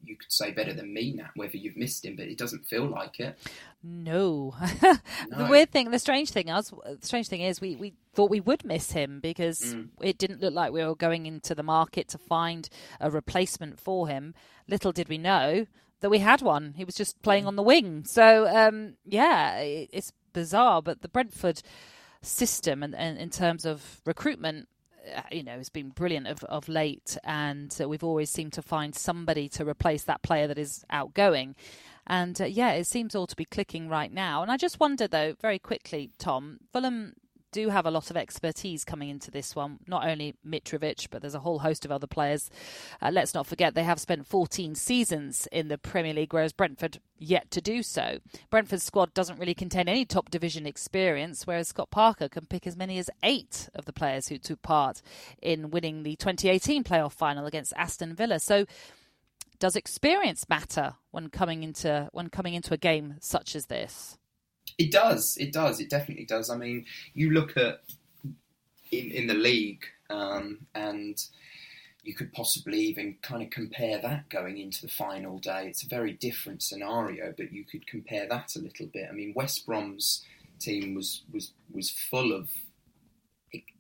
you, 0.07 0.17
could 0.17 0.33
say 0.33 0.51
better 0.51 0.73
than 0.73 0.93
me 0.93 1.13
now 1.15 1.29
whether 1.37 1.57
you've 1.57 1.77
missed 1.77 2.05
him, 2.05 2.17
but 2.17 2.27
it 2.27 2.39
doesn't 2.39 2.65
feel 2.67 2.87
like 2.87 3.21
it. 3.21 3.39
No. 3.83 4.55
the 4.81 5.47
weird 5.49 5.71
thing, 5.71 5.91
the 5.91 5.99
strange 5.99 6.31
thing, 6.31 6.51
us, 6.51 6.71
the 6.71 6.99
strange 7.07 7.29
thing 7.29 7.43
is, 7.43 7.61
we, 7.61 7.77
we 7.77 7.95
thought 8.15 8.31
we 8.31 8.41
would 8.41 8.65
miss 8.65 8.93
him 8.93 9.21
because 9.21 9.61
Mm. 9.75 9.89
it 10.01 10.19
didn't 10.19 10.41
look 10.41 10.55
like 10.55 10.73
we 10.73 10.85
were 10.85 10.95
going 10.95 11.27
into 11.27 11.55
the 11.55 11.63
market 11.63 12.09
to 12.09 12.19
find 12.19 12.69
a 13.01 13.11
replacement 13.11 13.79
for 13.81 14.09
him. 14.09 14.35
Little 14.69 14.93
did 14.93 15.09
we 15.09 15.19
know 15.19 15.67
that 16.01 16.11
we 16.11 16.19
had 16.19 16.43
one. 16.43 16.75
He 16.77 16.85
was 16.85 16.95
just 16.95 17.21
playing 17.23 17.47
on 17.47 17.57
the 17.57 17.63
wing. 17.63 18.05
So 18.05 18.47
um, 18.47 18.95
yeah, 19.05 19.59
it, 19.59 19.91
it's 19.93 20.13
bizarre, 20.33 20.83
but 20.83 21.03
the 21.03 21.09
Brentford 21.09 21.63
system 22.23 22.83
and, 22.83 22.95
and 22.95 23.19
in 23.19 23.31
terms 23.31 23.65
of 23.65 24.01
recruitment. 24.07 24.69
Uh, 25.17 25.23
You 25.31 25.43
know, 25.43 25.57
has 25.57 25.71
been 25.71 25.91
brilliant 25.91 26.27
of, 26.27 26.45
of 26.45 26.69
late, 26.69 27.17
and 27.25 27.75
uh, 27.81 27.89
we've 27.89 28.05
always 28.05 28.31
seemed 28.31 28.53
to 28.55 28.63
find 28.63 28.95
somebody 28.95 29.49
to 29.51 29.69
replace 29.69 30.05
that 30.05 30.23
player 30.23 30.47
that 30.47 30.59
is 30.59 30.85
outgoing. 30.91 31.55
And 32.07 32.41
uh, 32.41 32.45
yeah, 32.45 32.73
it 32.73 32.87
seems 32.87 33.15
all 33.15 33.27
to 33.27 33.37
be 33.37 33.45
clicking 33.47 33.89
right 33.89 34.13
now. 34.13 34.43
And 34.43 34.51
I 34.51 34.57
just 34.57 34.79
wonder, 34.79 35.09
though, 35.09 35.35
very 35.41 35.59
quickly, 35.59 36.11
Tom, 36.19 36.61
Fulham 36.73 37.15
do 37.55 37.69
have 37.69 37.87
a 37.87 37.91
lot 37.91 38.11
of 38.11 38.17
expertise 38.17 38.85
coming 38.85 39.09
into 39.09 39.31
this 39.31 39.55
one. 39.55 39.79
Not 39.87 40.05
only 40.05 40.35
Mitrovic, 40.45 41.07
but 41.09 41.23
there's 41.23 41.37
a 41.37 41.41
whole 41.41 41.61
host 41.61 41.85
of 41.85 41.93
other 41.93 42.09
players. 42.09 42.51
Uh, 43.01 43.11
let's 43.13 43.33
not 43.33 43.47
forget 43.47 43.75
they 43.75 43.85
have 43.85 44.01
spent 44.01 44.27
14 44.27 44.75
seasons 44.75 45.47
in 45.53 45.69
the 45.69 45.79
Premier 45.79 46.13
League, 46.13 46.35
whereas 46.35 46.53
Brentford 46.53 46.99
yet 47.17 47.53
to 47.53 47.61
do 47.61 47.85
so. 47.85 48.19
Brentford's 48.51 48.83
squad 48.83 49.15
doesn't 49.15 49.39
really 49.39 49.55
contain 49.55 49.89
any 49.89 50.05
top 50.05 50.31
division 50.31 50.67
experience, 50.67 51.47
whereas 51.47 51.69
Scott 51.69 51.93
Parker 51.93 52.29
can 52.29 52.47
pick 52.47 52.67
as 52.67 52.77
many 52.77 52.99
as 52.99 53.09
eight 53.23 53.69
of 53.73 53.85
the 53.85 53.93
players 53.93 54.27
who 54.27 54.37
took 54.37 54.61
part 54.61 55.01
in 55.41 55.71
winning 55.71 56.03
the 56.03 56.17
2018 56.17 56.83
playoff 56.83 57.13
final 57.13 57.47
against 57.47 57.73
Aston 57.77 58.17
Villa. 58.17 58.41
So 58.41 58.67
does 59.61 59.77
experience 59.77 60.49
matter 60.49 60.95
when 61.13 61.29
coming 61.29 61.63
into 61.63 62.09
when 62.11 62.31
coming 62.31 62.55
into 62.55 62.75
a 62.75 62.79
game 62.79 63.15
such 63.21 63.55
as 63.55 63.67
this? 63.67 64.19
It 64.79 64.91
does. 64.91 65.37
It 65.39 65.53
does. 65.53 65.81
It 65.81 65.91
definitely 65.91 66.25
does. 66.25 66.51
I 66.51 66.57
mean, 66.57 66.87
you 67.15 67.31
look 67.31 67.57
at 67.57 67.81
in 68.91 69.11
in 69.11 69.27
the 69.27 69.35
league, 69.35 69.85
um, 70.11 70.67
and 70.75 71.23
you 72.03 72.15
could 72.15 72.33
possibly 72.33 72.81
even 72.81 73.17
kind 73.23 73.43
of 73.43 73.51
compare 73.51 74.01
that 74.03 74.29
going 74.29 74.59
into 74.59 74.83
the 74.83 74.93
final 74.93 75.39
day. 75.39 75.67
It's 75.69 75.83
a 75.83 75.89
very 75.89 76.13
different 76.13 76.63
scenario, 76.63 77.33
but 77.37 77.53
you 77.53 77.65
could 77.65 77.87
compare 77.87 78.29
that 78.29 78.57
a 78.57 78.61
little 78.61 78.87
bit. 78.93 79.09
I 79.11 79.13
mean, 79.13 79.33
West 79.35 79.67
Brom's 79.67 80.23
team 80.59 80.95
was 80.95 81.23
was 81.33 81.53
was 81.73 81.91
full 81.91 82.33
of 82.33 82.51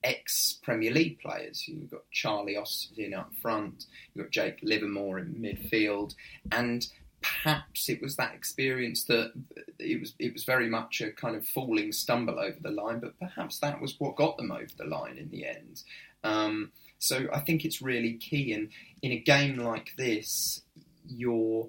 ex 0.02 0.59
Premier 0.62 0.92
League 0.92 1.18
players. 1.20 1.66
You've 1.66 1.90
got 1.90 2.11
Charlie 2.11 2.57
Austin 2.57 3.14
up 3.14 3.33
front, 3.42 3.87
you've 4.14 4.26
got 4.26 4.33
Jake 4.33 4.59
Livermore 4.62 5.18
in 5.18 5.35
midfield, 5.35 6.14
and 6.52 6.87
perhaps 7.25 7.89
it 7.89 8.03
was 8.03 8.17
that 8.17 8.35
experience 8.35 9.05
that 9.05 9.33
it 9.79 9.99
was 9.99 10.15
it 10.19 10.33
was 10.33 10.45
very 10.45 10.69
much 10.69 11.01
a 11.01 11.11
kind 11.11 11.37
of 11.37 11.47
falling 11.47 11.91
stumble 11.91 12.39
over 12.39 12.57
the 12.61 12.71
line, 12.71 13.01
but 13.01 13.19
perhaps 13.19 13.59
that 13.61 13.81
was 13.81 13.99
what 13.99 14.17
got 14.17 14.37
them 14.37 14.53
over 14.53 14.67
the 14.77 14.85
line 14.85 15.17
in 15.17 15.31
the 15.31 15.47
end. 15.47 15.83
Um, 16.23 16.73
so 16.99 17.27
I 17.33 17.41
think 17.41 17.65
it's 17.65 17.81
really 17.81 18.15
key, 18.15 18.53
and 18.53 18.69
in 19.03 19.13
a 19.13 19.19
game 19.19 19.57
like 19.57 19.93
this, 19.97 20.63
you're 21.07 21.69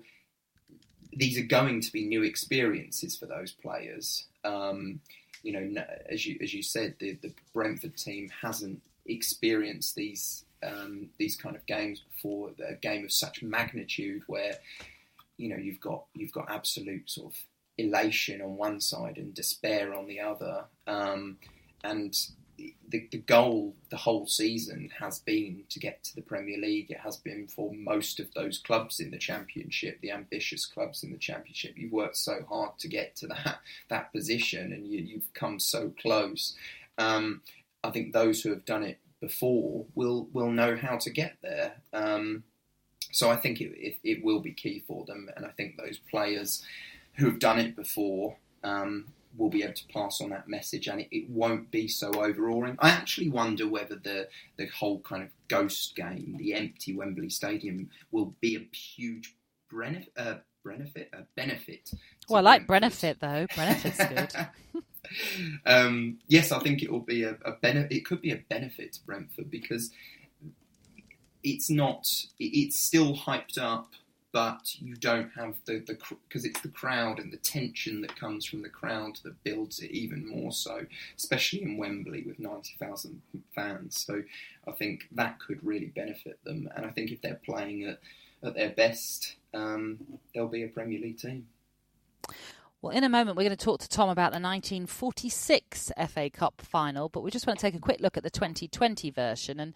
these 1.13 1.37
are 1.37 1.45
going 1.45 1.79
to 1.79 1.91
be 1.91 2.05
new 2.05 2.23
experiences 2.23 3.15
for 3.15 3.25
those 3.25 3.53
players. 3.53 4.25
Um, 4.43 4.99
you 5.41 5.53
know, 5.53 5.83
as 6.09 6.25
you 6.25 6.37
as 6.41 6.53
you 6.53 6.63
said, 6.63 6.95
the, 6.99 7.13
the 7.21 7.33
Brentford 7.53 7.95
team 7.95 8.29
hasn't 8.41 8.81
experienced 9.05 9.95
these 9.95 10.43
um, 10.63 11.09
these 11.17 11.37
kind 11.37 11.55
of 11.55 11.65
games 11.65 12.01
before. 12.13 12.51
A 12.67 12.75
game 12.75 13.05
of 13.05 13.13
such 13.13 13.41
magnitude, 13.41 14.23
where 14.27 14.57
you 15.37 15.49
know 15.49 15.57
you've 15.57 15.81
got 15.81 16.05
you've 16.13 16.31
got 16.31 16.49
absolute 16.49 17.09
sort 17.09 17.33
of 17.33 17.39
elation 17.77 18.41
on 18.41 18.57
one 18.57 18.79
side 18.79 19.17
and 19.17 19.33
despair 19.33 19.93
on 19.93 20.07
the 20.07 20.19
other, 20.19 20.65
um, 20.87 21.37
and 21.83 22.15
the, 22.57 23.07
the 23.11 23.17
goal 23.17 23.75
the 23.89 23.97
whole 23.97 24.27
season 24.27 24.89
has 24.99 25.19
been 25.19 25.63
to 25.69 25.79
get 25.79 26.03
to 26.03 26.15
the 26.15 26.21
Premier 26.21 26.57
League. 26.57 26.89
It 26.89 26.99
has 26.99 27.17
been 27.17 27.47
for 27.47 27.73
most 27.73 28.19
of 28.19 28.33
those 28.33 28.57
clubs 28.57 28.99
in 28.99 29.11
the 29.11 29.17
Championship, 29.17 29.99
the 30.01 30.11
ambitious 30.11 30.65
clubs 30.65 31.03
in 31.03 31.11
the 31.11 31.17
Championship. 31.17 31.73
You've 31.75 31.91
worked 31.91 32.17
so 32.17 32.45
hard 32.47 32.77
to 32.79 32.87
get 32.87 33.15
to 33.17 33.27
that 33.27 33.59
that 33.89 34.11
position, 34.11 34.71
and 34.71 34.87
you, 34.87 35.15
have 35.15 35.33
come 35.33 35.59
so 35.59 35.93
close. 36.01 36.55
Um, 36.97 37.41
I 37.83 37.91
think 37.91 38.13
those 38.13 38.41
who 38.41 38.49
have 38.49 38.65
done 38.65 38.83
it 38.83 38.99
before 39.19 39.85
will 39.95 40.27
will 40.33 40.51
know 40.51 40.75
how 40.75 40.97
to 40.97 41.09
get 41.09 41.37
there. 41.41 41.75
Um, 41.93 42.43
so 43.15 43.31
I 43.31 43.37
think 43.37 43.61
it, 43.61 43.71
it, 43.77 43.95
it, 44.03 44.23
will 44.25 44.41
be 44.41 44.51
key 44.51 44.83
for 44.85 45.05
them, 45.05 45.29
and 45.37 45.45
I 45.45 45.49
think 45.49 45.77
those 45.77 45.97
players 46.11 46.63
who 47.15 47.27
have 47.27 47.39
done 47.39 47.59
it 47.59 47.73
before 47.73 48.35
um, 48.61 49.05
will 49.37 49.49
be 49.49 49.63
able 49.63 49.73
to 49.73 49.87
pass 49.87 50.19
on 50.19 50.31
that 50.31 50.49
message, 50.49 50.87
and 50.87 50.99
it, 50.99 51.07
it, 51.11 51.29
won't 51.29 51.71
be 51.71 51.87
so 51.87 52.11
overawing. 52.11 52.75
I 52.79 52.89
actually 52.89 53.29
wonder 53.29 53.69
whether 53.69 53.95
the 53.95 54.27
the 54.57 54.67
whole 54.67 54.99
kind 54.99 55.23
of 55.23 55.29
ghost 55.47 55.95
game, 55.95 56.35
the 56.37 56.53
empty 56.53 56.93
Wembley 56.93 57.29
Stadium, 57.29 57.89
will 58.11 58.35
be 58.41 58.57
a 58.57 58.75
huge 58.75 59.33
benefit. 59.71 60.11
Uh, 60.17 60.35
benefit, 60.65 61.09
uh, 61.13 61.21
benefit. 61.37 61.91
Well, 62.27 62.39
I 62.39 62.41
like 62.41 62.67
benefit 62.67 63.21
though. 63.21 63.47
Benefit's 63.55 64.05
good. 64.05 64.83
um, 65.65 66.17
yes, 66.27 66.51
I 66.51 66.59
think 66.59 66.83
it 66.83 66.91
will 66.91 66.99
be 66.99 67.23
a, 67.23 67.37
a 67.45 67.53
benefit. 67.53 67.93
It 67.93 68.03
could 68.03 68.21
be 68.21 68.31
a 68.31 68.43
benefit 68.49 68.93
to 68.93 69.05
Brentford 69.05 69.49
because 69.49 69.91
it's 71.45 71.69
not. 71.69 72.07
It's 72.39 72.77
still 72.77 73.15
hyped 73.15 73.57
up 73.57 73.93
but 74.35 74.75
you 74.81 74.97
don't 74.97 75.31
have 75.33 75.55
the 75.63 75.79
the 75.87 75.97
because 76.27 76.43
it's 76.43 76.59
the 76.59 76.67
crowd 76.67 77.19
and 77.19 77.31
the 77.31 77.37
tension 77.37 78.01
that 78.01 78.19
comes 78.19 78.43
from 78.43 78.61
the 78.63 78.67
crowd 78.67 79.17
that 79.23 79.41
builds 79.45 79.79
it 79.79 79.91
even 79.91 80.27
more 80.27 80.51
so, 80.51 80.85
especially 81.17 81.61
in 81.61 81.77
Wembley 81.77 82.21
with 82.23 82.37
ninety 82.37 82.75
thousand 82.77 83.21
fans. 83.55 84.03
So 84.05 84.23
I 84.67 84.71
think 84.73 85.07
that 85.13 85.39
could 85.39 85.63
really 85.63 85.85
benefit 85.85 86.37
them, 86.43 86.69
and 86.75 86.85
I 86.85 86.89
think 86.89 87.11
if 87.11 87.21
they're 87.21 87.39
playing 87.45 87.85
at 87.85 87.99
at 88.43 88.55
their 88.55 88.71
best, 88.71 89.37
um, 89.53 89.99
they'll 90.33 90.49
be 90.49 90.63
a 90.63 90.67
Premier 90.67 90.99
League 90.99 91.17
team. 91.17 91.47
Well, 92.81 92.91
in 92.91 93.05
a 93.05 93.09
moment, 93.09 93.37
we're 93.37 93.43
going 93.43 93.55
to 93.55 93.65
talk 93.65 93.79
to 93.79 93.89
Tom 93.89 94.09
about 94.09 94.33
the 94.33 94.41
1946 94.41 95.93
FA 96.09 96.29
Cup 96.29 96.61
final, 96.61 97.07
but 97.07 97.21
we 97.21 97.31
just 97.31 97.47
want 97.47 97.57
to 97.57 97.65
take 97.65 97.73
a 97.73 97.79
quick 97.79 98.01
look 98.01 98.17
at 98.17 98.23
the 98.23 98.29
2020 98.29 99.11
version. 99.11 99.61
And 99.61 99.73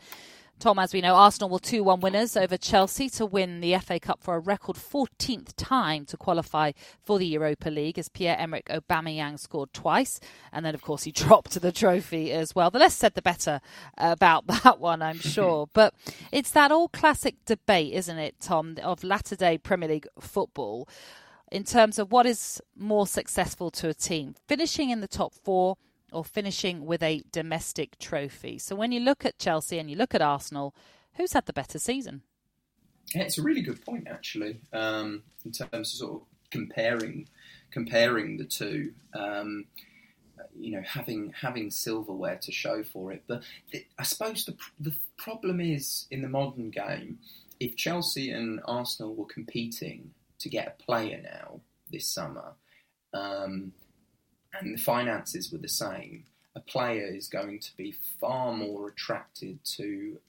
Tom, 0.59 0.77
as 0.77 0.93
we 0.93 0.99
know, 0.99 1.15
Arsenal 1.15 1.49
were 1.49 1.59
2 1.59 1.85
1 1.85 2.01
winners 2.01 2.35
over 2.35 2.57
Chelsea 2.57 3.09
to 3.11 3.25
win 3.25 3.61
the 3.61 3.77
FA 3.77 3.97
Cup 3.97 4.21
for 4.21 4.35
a 4.35 4.39
record 4.39 4.75
14th 4.75 5.53
time 5.55 6.05
to 6.07 6.17
qualify 6.17 6.73
for 7.01 7.17
the 7.17 7.25
Europa 7.25 7.69
League 7.69 7.97
as 7.97 8.09
Pierre 8.09 8.35
Emerick 8.37 8.65
Aubameyang 8.65 9.39
scored 9.39 9.71
twice. 9.71 10.19
And 10.51 10.65
then, 10.65 10.75
of 10.75 10.81
course, 10.81 11.03
he 11.03 11.11
dropped 11.13 11.61
the 11.61 11.71
trophy 11.71 12.33
as 12.33 12.53
well. 12.53 12.69
The 12.71 12.79
less 12.79 12.93
said, 12.93 13.13
the 13.13 13.21
better 13.21 13.61
about 13.97 14.47
that 14.63 14.81
one, 14.81 15.01
I'm 15.01 15.19
sure. 15.19 15.69
but 15.71 15.93
it's 16.29 16.51
that 16.51 16.73
all 16.73 16.89
classic 16.89 17.35
debate, 17.45 17.93
isn't 17.93 18.17
it, 18.17 18.41
Tom, 18.41 18.75
of 18.83 19.01
latter 19.01 19.37
day 19.37 19.57
Premier 19.57 19.87
League 19.87 20.07
football 20.19 20.89
in 21.49 21.63
terms 21.63 21.97
of 21.97 22.11
what 22.11 22.25
is 22.25 22.61
more 22.75 23.07
successful 23.07 23.71
to 23.71 23.87
a 23.87 23.93
team 23.93 24.35
finishing 24.45 24.89
in 24.89 24.99
the 24.99 25.07
top 25.07 25.33
four 25.33 25.77
or 26.11 26.25
finishing 26.25 26.85
with 26.85 27.03
a 27.03 27.23
domestic 27.31 27.97
trophy. 27.99 28.57
So 28.57 28.75
when 28.75 28.91
you 28.91 28.99
look 28.99 29.25
at 29.25 29.39
Chelsea 29.39 29.79
and 29.79 29.89
you 29.89 29.95
look 29.95 30.15
at 30.15 30.21
Arsenal, 30.21 30.75
who's 31.15 31.33
had 31.33 31.45
the 31.45 31.53
better 31.53 31.79
season? 31.79 32.21
Yeah, 33.13 33.23
it's 33.23 33.37
a 33.37 33.43
really 33.43 33.61
good 33.61 33.83
point 33.83 34.07
actually, 34.09 34.59
um, 34.71 35.23
in 35.45 35.51
terms 35.51 35.71
of 35.73 35.87
sort 35.87 36.13
of 36.21 36.27
comparing 36.51 37.27
comparing 37.71 38.37
the 38.37 38.45
two. 38.45 38.93
Um, 39.13 39.65
you 40.57 40.71
know, 40.71 40.81
having 40.85 41.33
having 41.39 41.69
silverware 41.71 42.37
to 42.37 42.51
show 42.51 42.83
for 42.83 43.11
it, 43.11 43.23
but 43.27 43.43
I 43.97 44.03
suppose 44.03 44.45
the 44.45 44.55
the 44.79 44.95
problem 45.17 45.59
is 45.59 46.07
in 46.11 46.21
the 46.21 46.29
modern 46.29 46.69
game, 46.69 47.19
if 47.59 47.75
Chelsea 47.75 48.31
and 48.31 48.59
Arsenal 48.65 49.15
were 49.15 49.25
competing 49.25 50.11
to 50.39 50.49
get 50.49 50.67
a 50.67 50.83
player 50.83 51.21
now 51.21 51.61
this 51.91 52.09
summer, 52.09 52.53
um, 53.13 53.73
and 54.53 54.73
the 54.73 54.81
finances 54.81 55.51
were 55.51 55.59
the 55.59 55.69
same, 55.69 56.25
a 56.55 56.59
player 56.59 57.05
is 57.05 57.27
going 57.27 57.59
to 57.59 57.75
be 57.77 57.95
far 58.19 58.53
more 58.53 58.87
attracted 58.87 59.59
to 59.63 60.19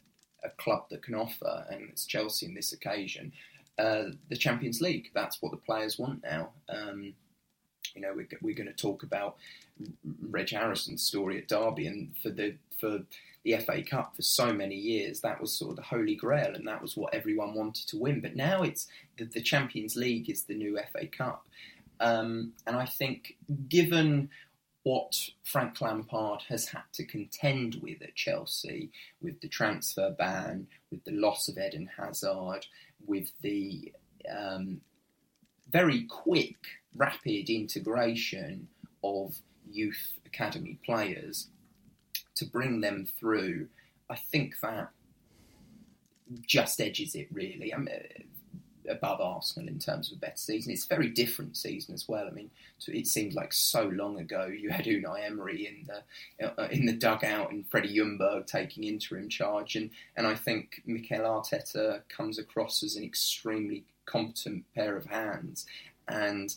a 0.44 0.50
club 0.50 0.84
that 0.90 1.02
can 1.02 1.14
offer, 1.14 1.66
and 1.70 1.88
it's 1.90 2.06
Chelsea 2.06 2.46
in 2.46 2.54
this 2.54 2.72
occasion, 2.72 3.32
uh, 3.78 4.04
the 4.28 4.36
Champions 4.36 4.80
League. 4.80 5.10
That's 5.14 5.40
what 5.40 5.52
the 5.52 5.58
players 5.58 5.98
want 5.98 6.22
now. 6.22 6.50
Um, 6.68 7.14
you 7.94 8.00
know, 8.00 8.12
we're, 8.14 8.28
we're 8.40 8.54
going 8.54 8.68
to 8.68 8.74
talk 8.74 9.02
about 9.02 9.36
Reg 10.28 10.50
Harrison's 10.50 11.02
story 11.02 11.38
at 11.38 11.48
Derby, 11.48 11.86
and 11.86 12.14
for 12.22 12.30
the 12.30 12.54
for 12.78 13.00
the 13.44 13.56
FA 13.56 13.82
Cup 13.82 14.14
for 14.14 14.22
so 14.22 14.52
many 14.52 14.74
years, 14.74 15.20
that 15.20 15.40
was 15.40 15.52
sort 15.52 15.70
of 15.70 15.76
the 15.76 15.82
holy 15.82 16.14
grail, 16.14 16.54
and 16.54 16.66
that 16.68 16.82
was 16.82 16.96
what 16.96 17.14
everyone 17.14 17.54
wanted 17.54 17.88
to 17.88 17.96
win. 17.96 18.20
But 18.20 18.36
now 18.36 18.62
it's 18.62 18.86
the, 19.16 19.24
the 19.24 19.40
Champions 19.40 19.96
League 19.96 20.28
is 20.28 20.44
the 20.44 20.54
new 20.54 20.78
FA 20.92 21.06
Cup, 21.06 21.46
um, 22.00 22.52
and 22.66 22.76
I 22.76 22.86
think, 22.86 23.36
given 23.68 24.30
what 24.82 25.14
Frank 25.44 25.80
Lampard 25.80 26.42
has 26.48 26.66
had 26.68 26.84
to 26.94 27.04
contend 27.04 27.76
with 27.82 28.00
at 28.02 28.14
Chelsea, 28.14 28.90
with 29.20 29.40
the 29.40 29.48
transfer 29.48 30.10
ban, 30.10 30.66
with 30.90 31.04
the 31.04 31.12
loss 31.12 31.48
of 31.48 31.58
Eden 31.58 31.90
Hazard, 31.98 32.66
with 33.06 33.30
the 33.42 33.92
um, 34.34 34.80
very 35.70 36.04
quick, 36.04 36.56
rapid 36.94 37.50
integration 37.50 38.68
of 39.04 39.36
youth 39.70 40.14
academy 40.26 40.78
players 40.84 41.48
to 42.36 42.46
bring 42.46 42.80
them 42.80 43.06
through, 43.18 43.68
I 44.08 44.16
think 44.16 44.54
that 44.62 44.90
just 46.46 46.80
edges 46.80 47.14
it 47.14 47.28
really. 47.30 47.74
I 47.74 47.76
mean, 47.76 47.98
above 48.90 49.20
Arsenal 49.20 49.68
in 49.68 49.78
terms 49.78 50.10
of 50.10 50.18
a 50.18 50.20
better 50.20 50.36
season. 50.36 50.72
It's 50.72 50.84
a 50.84 50.94
very 50.94 51.08
different 51.08 51.56
season 51.56 51.94
as 51.94 52.08
well. 52.08 52.26
I 52.26 52.30
mean, 52.30 52.50
it 52.88 53.06
seems 53.06 53.34
like 53.34 53.52
so 53.52 53.84
long 53.84 54.18
ago 54.18 54.46
you 54.46 54.70
had 54.70 54.84
Unai 54.84 55.24
Emery 55.24 55.66
in 55.66 55.86
the 55.86 56.60
uh, 56.60 56.68
in 56.68 56.86
the 56.86 56.92
dugout 56.92 57.52
and 57.52 57.66
Freddie 57.68 57.96
Ljungberg 57.96 58.46
taking 58.46 58.84
interim 58.84 59.28
charge, 59.28 59.76
and 59.76 59.90
and 60.16 60.26
I 60.26 60.34
think 60.34 60.82
Mikel 60.86 61.20
Arteta 61.20 62.02
comes 62.08 62.38
across 62.38 62.82
as 62.82 62.96
an 62.96 63.04
extremely 63.04 63.84
competent 64.06 64.64
pair 64.74 64.96
of 64.96 65.06
hands, 65.06 65.66
and 66.08 66.54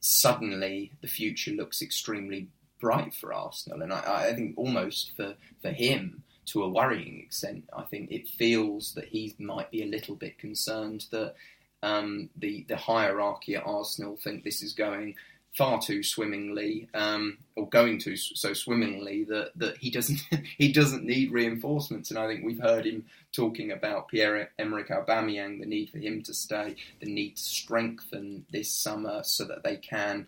suddenly 0.00 0.92
the 1.00 1.08
future 1.08 1.50
looks 1.50 1.82
extremely 1.82 2.48
bright 2.80 3.14
for 3.14 3.32
Arsenal, 3.32 3.82
and 3.82 3.92
I, 3.92 4.28
I 4.28 4.34
think 4.34 4.56
almost 4.56 5.12
for 5.16 5.34
for 5.60 5.70
him 5.70 6.22
to 6.46 6.62
a 6.62 6.68
worrying 6.68 7.20
extent. 7.20 7.64
I 7.76 7.82
think 7.82 8.10
it 8.10 8.28
feels 8.28 8.94
that 8.94 9.08
he 9.08 9.34
might 9.38 9.70
be 9.70 9.82
a 9.82 9.86
little 9.86 10.14
bit 10.14 10.38
concerned 10.38 11.06
that 11.10 11.34
um, 11.82 12.30
the 12.36 12.64
the 12.68 12.76
hierarchy 12.76 13.56
at 13.56 13.66
Arsenal 13.66 14.16
think 14.16 14.44
this 14.44 14.62
is 14.62 14.72
going 14.72 15.14
far 15.56 15.80
too 15.80 16.02
swimmingly, 16.02 16.86
um, 16.92 17.38
or 17.56 17.66
going 17.68 17.98
to 17.98 18.14
so 18.16 18.52
swimmingly 18.52 19.24
that, 19.24 19.52
that 19.56 19.78
he 19.78 19.90
doesn't 19.90 20.20
he 20.58 20.72
doesn't 20.72 21.04
need 21.04 21.32
reinforcements. 21.32 22.10
And 22.10 22.18
I 22.18 22.26
think 22.26 22.44
we've 22.44 22.60
heard 22.60 22.86
him 22.86 23.06
talking 23.32 23.70
about 23.70 24.08
Pierre 24.08 24.50
Emerick 24.58 24.88
Aubameyang, 24.88 25.60
the 25.60 25.66
need 25.66 25.90
for 25.90 25.98
him 25.98 26.22
to 26.22 26.34
stay, 26.34 26.76
the 27.00 27.10
need 27.10 27.36
to 27.36 27.42
strengthen 27.42 28.46
this 28.50 28.70
summer 28.70 29.22
so 29.24 29.44
that 29.44 29.62
they 29.62 29.76
can 29.76 30.26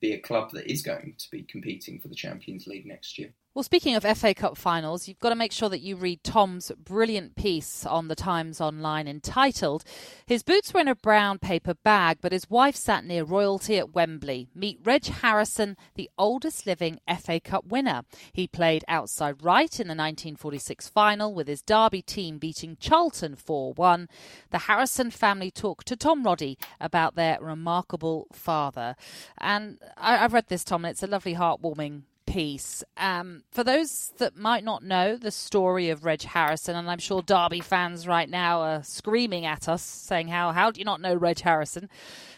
be 0.00 0.12
a 0.12 0.18
club 0.18 0.50
that 0.52 0.70
is 0.70 0.82
going 0.82 1.14
to 1.18 1.30
be 1.30 1.42
competing 1.42 2.00
for 2.00 2.08
the 2.08 2.14
Champions 2.14 2.66
League 2.66 2.86
next 2.86 3.18
year. 3.18 3.30
Well, 3.54 3.62
speaking 3.62 3.94
of 3.94 4.02
FA 4.18 4.34
Cup 4.34 4.56
finals, 4.56 5.06
you've 5.06 5.20
got 5.20 5.28
to 5.28 5.36
make 5.36 5.52
sure 5.52 5.68
that 5.68 5.80
you 5.80 5.94
read 5.94 6.24
Tom's 6.24 6.72
brilliant 6.72 7.36
piece 7.36 7.86
on 7.86 8.08
the 8.08 8.16
Times 8.16 8.60
Online 8.60 9.06
entitled 9.06 9.84
His 10.26 10.42
Boots 10.42 10.74
Were 10.74 10.80
in 10.80 10.88
a 10.88 10.96
Brown 10.96 11.38
Paper 11.38 11.74
Bag, 11.74 12.18
but 12.20 12.32
His 12.32 12.50
Wife 12.50 12.74
Sat 12.74 13.04
Near 13.04 13.22
Royalty 13.22 13.78
at 13.78 13.94
Wembley. 13.94 14.48
Meet 14.56 14.80
Reg 14.82 15.06
Harrison, 15.06 15.76
the 15.94 16.10
oldest 16.18 16.66
living 16.66 16.98
FA 17.20 17.38
Cup 17.38 17.64
winner. 17.64 18.02
He 18.32 18.48
played 18.48 18.84
outside 18.88 19.44
right 19.44 19.70
in 19.78 19.86
the 19.86 19.92
1946 19.92 20.88
final 20.88 21.32
with 21.32 21.46
his 21.46 21.62
Derby 21.62 22.02
team 22.02 22.38
beating 22.38 22.76
Charlton 22.80 23.36
4 23.36 23.72
1. 23.74 24.08
The 24.50 24.58
Harrison 24.58 25.12
family 25.12 25.52
talked 25.52 25.86
to 25.86 25.96
Tom 25.96 26.24
Roddy 26.24 26.58
about 26.80 27.14
their 27.14 27.38
remarkable 27.40 28.26
father. 28.32 28.96
And 29.38 29.78
I, 29.96 30.16
have 30.16 30.32
read 30.32 30.48
this, 30.48 30.64
Tom, 30.64 30.84
and 30.84 30.90
it's 30.90 31.04
a 31.04 31.06
lovely, 31.06 31.36
heartwarming 31.36 32.02
piece. 32.26 32.84
Um, 32.96 33.44
for 33.50 33.64
those 33.64 34.12
that 34.18 34.36
might 34.36 34.64
not 34.64 34.82
know 34.82 35.16
the 35.16 35.30
story 35.30 35.90
of 35.90 36.04
Reg 36.04 36.22
Harrison, 36.22 36.76
and 36.76 36.90
I'm 36.90 36.98
sure 36.98 37.22
Derby 37.22 37.60
fans 37.60 38.06
right 38.06 38.28
now 38.28 38.60
are 38.60 38.82
screaming 38.82 39.46
at 39.46 39.68
us, 39.68 39.82
saying, 39.82 40.28
"How 40.28 40.52
how 40.52 40.70
do 40.70 40.80
you 40.80 40.84
not 40.84 41.00
know 41.00 41.14
Reg 41.14 41.40
Harrison?" 41.40 41.88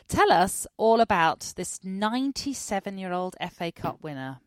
Tell 0.09 0.31
us 0.31 0.67
all 0.77 1.01
about 1.01 1.53
this 1.57 1.81
97 1.83 2.99
year 2.99 3.13
old 3.13 3.37
FA 3.41 3.73
Cup 3.73 4.03
winner. 4.03 4.41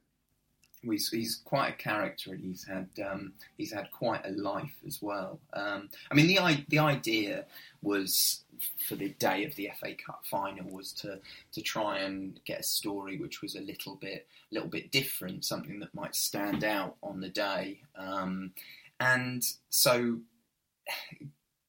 He's, 0.82 1.42
quite 1.44 1.70
a 1.70 1.74
character, 1.74 2.32
and 2.32 2.44
he's 2.44 2.66
had 2.66 2.90
um, 3.06 3.34
he's 3.58 3.74
had 3.74 3.92
quite 3.92 4.26
a 4.26 4.32
life 4.32 4.76
as 4.86 5.02
well. 5.02 5.40
Um, 5.54 5.90
I 6.12 6.16
mean, 6.16 6.28
the 6.28 6.66
the 6.68 6.80
idea 6.80 7.46
was 7.82 8.44
for 8.88 8.96
the 8.96 9.10
day 9.10 9.46
of 9.46 9.56
the 9.56 9.70
FA 9.80 9.94
Cup 9.96 10.22
final 10.26 10.70
was 10.70 10.92
to 10.94 11.20
to 11.54 11.62
try 11.62 12.00
and 12.00 12.40
get 12.46 12.62
a 12.62 12.64
story 12.64 13.18
which 13.18 13.42
was 13.42 13.56
a 13.56 13.62
little 13.62 13.96
bit 13.96 14.28
a 14.52 14.54
little 14.54 14.70
bit 14.70 14.92
different, 14.92 15.46
something 15.46 15.80
that 15.80 15.94
might 15.94 16.16
stand 16.16 16.64
out 16.64 16.96
on 17.04 17.22
the 17.22 17.30
day. 17.30 17.82
Um, 17.96 18.52
and 19.00 19.44
so, 19.70 20.20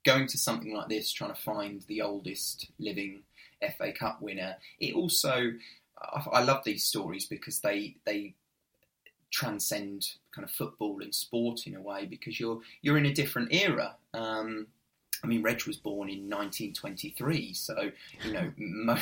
going 0.05 0.27
to 0.27 0.39
something 0.39 0.75
like 0.75 0.89
this, 0.89 1.13
trying 1.13 1.35
to 1.35 1.41
find 1.41 1.83
the 1.83 2.03
oldest 2.03 2.71
living 2.79 3.23
FA 3.77 3.93
Cup 3.93 4.23
winner, 4.23 4.57
it 4.79 4.95
also 4.95 5.53
I, 6.01 6.25
I 6.33 6.43
love 6.43 6.65
these 6.65 6.85
stories 6.85 7.27
because 7.27 7.61
they 7.61 7.97
they 8.05 8.35
transcend 9.31 10.13
kind 10.35 10.45
of 10.45 10.51
football 10.51 11.01
and 11.03 11.15
sport 11.15 11.67
in 11.67 11.77
a 11.77 11.81
way 11.81 12.07
because 12.07 12.39
you're 12.39 12.61
you're 12.83 12.99
in 12.99 13.07
a 13.07 13.15
different 13.15 13.53
era. 13.53 13.97
Um, 14.15 14.67
I 15.23 15.27
mean, 15.27 15.43
Reg 15.43 15.67
was 15.67 15.77
born 15.77 16.09
in 16.09 16.31
1923, 16.31 17.53
so 17.55 17.91
you 18.25 18.33
know 18.33 18.53
mo- 18.57 18.97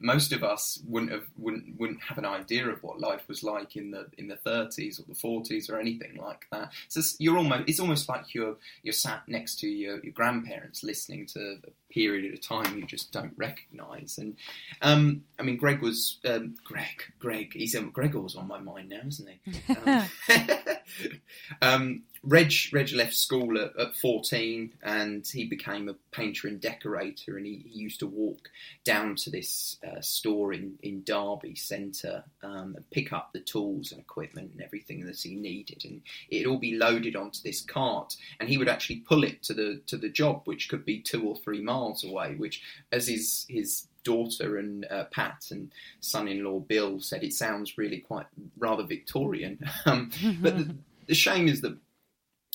most 0.00 0.32
of 0.32 0.42
us 0.42 0.80
wouldn't 0.86 1.12
have 1.12 1.26
wouldn't 1.36 1.78
wouldn't 1.78 2.02
have 2.02 2.18
an 2.18 2.24
idea 2.24 2.68
of 2.68 2.82
what 2.82 3.00
life 3.00 3.28
was 3.28 3.42
like 3.42 3.76
in 3.76 3.90
the 3.90 4.06
in 4.16 4.28
the 4.28 4.36
30s 4.36 4.98
or 4.98 5.04
the 5.06 5.14
40s 5.14 5.70
or 5.70 5.78
anything 5.78 6.16
like 6.16 6.46
that. 6.52 6.72
So 6.88 7.00
you're 7.18 7.36
almost 7.36 7.68
it's 7.68 7.80
almost 7.80 8.08
like 8.08 8.34
you're 8.34 8.56
you're 8.82 8.92
sat 8.92 9.22
next 9.28 9.58
to 9.60 9.68
your, 9.68 10.02
your 10.02 10.12
grandparents 10.12 10.82
listening 10.82 11.26
to 11.26 11.58
a 11.66 11.92
period 11.92 12.32
a 12.32 12.38
time 12.38 12.76
you 12.76 12.86
just 12.86 13.12
don't 13.12 13.32
recognise. 13.36 14.18
And 14.18 14.36
um, 14.82 15.24
I 15.38 15.42
mean, 15.42 15.56
Greg 15.56 15.80
was 15.80 16.18
um, 16.24 16.54
Greg 16.64 17.02
Greg 17.18 17.52
he's 17.52 17.74
um, 17.76 17.90
Gregor's 17.90 18.36
on 18.36 18.48
my 18.48 18.58
mind 18.58 18.88
now, 18.90 19.00
isn't 19.06 19.28
he? 19.28 19.62
Um, 19.86 20.08
um, 21.62 22.02
Reg 22.22 22.52
Reg 22.72 22.92
left 22.92 23.14
school 23.14 23.58
at, 23.58 23.78
at, 23.78 23.96
14 23.96 24.72
and 24.82 25.26
he 25.26 25.44
became 25.44 25.88
a 25.88 25.94
painter 26.10 26.48
and 26.48 26.60
decorator 26.60 27.36
and 27.36 27.46
he, 27.46 27.64
he 27.66 27.78
used 27.78 28.00
to 28.00 28.06
walk 28.06 28.48
down 28.84 29.14
to 29.16 29.30
this 29.30 29.76
uh, 29.86 30.00
store 30.00 30.52
in, 30.52 30.78
in 30.82 31.04
Derby 31.04 31.54
Centre 31.54 32.24
um, 32.42 32.74
and 32.76 32.90
pick 32.90 33.12
up 33.12 33.30
the 33.32 33.40
tools 33.40 33.92
and 33.92 34.00
equipment 34.00 34.52
and 34.52 34.62
everything 34.62 35.06
that 35.06 35.20
he 35.20 35.34
needed. 35.36 35.84
And 35.84 36.02
it'd 36.28 36.46
all 36.46 36.58
be 36.58 36.76
loaded 36.76 37.16
onto 37.16 37.40
this 37.42 37.60
cart 37.60 38.16
and 38.40 38.48
he 38.48 38.58
would 38.58 38.68
actually 38.68 39.00
pull 39.00 39.24
it 39.24 39.42
to 39.44 39.54
the 39.54 39.80
to 39.86 39.96
the 39.96 40.08
job 40.08 40.42
which 40.44 40.68
could 40.68 40.84
be 40.84 41.00
two 41.00 41.26
or 41.26 41.36
three 41.36 41.62
miles 41.62 42.04
away 42.04 42.34
which 42.34 42.62
as 42.92 43.08
his 43.08 43.46
his 43.48 43.86
daughter 44.08 44.56
and 44.56 44.86
uh, 44.90 45.04
Pat 45.10 45.48
and 45.50 45.70
son-in-law 46.00 46.60
Bill 46.60 46.98
said 47.00 47.22
it 47.22 47.34
sounds 47.34 47.76
really 47.76 47.98
quite 47.98 48.26
rather 48.58 48.84
Victorian 48.84 49.58
um, 49.86 50.10
but 50.40 50.56
the, 50.56 50.74
the 51.08 51.14
shame 51.14 51.46
is 51.46 51.60
that 51.60 51.76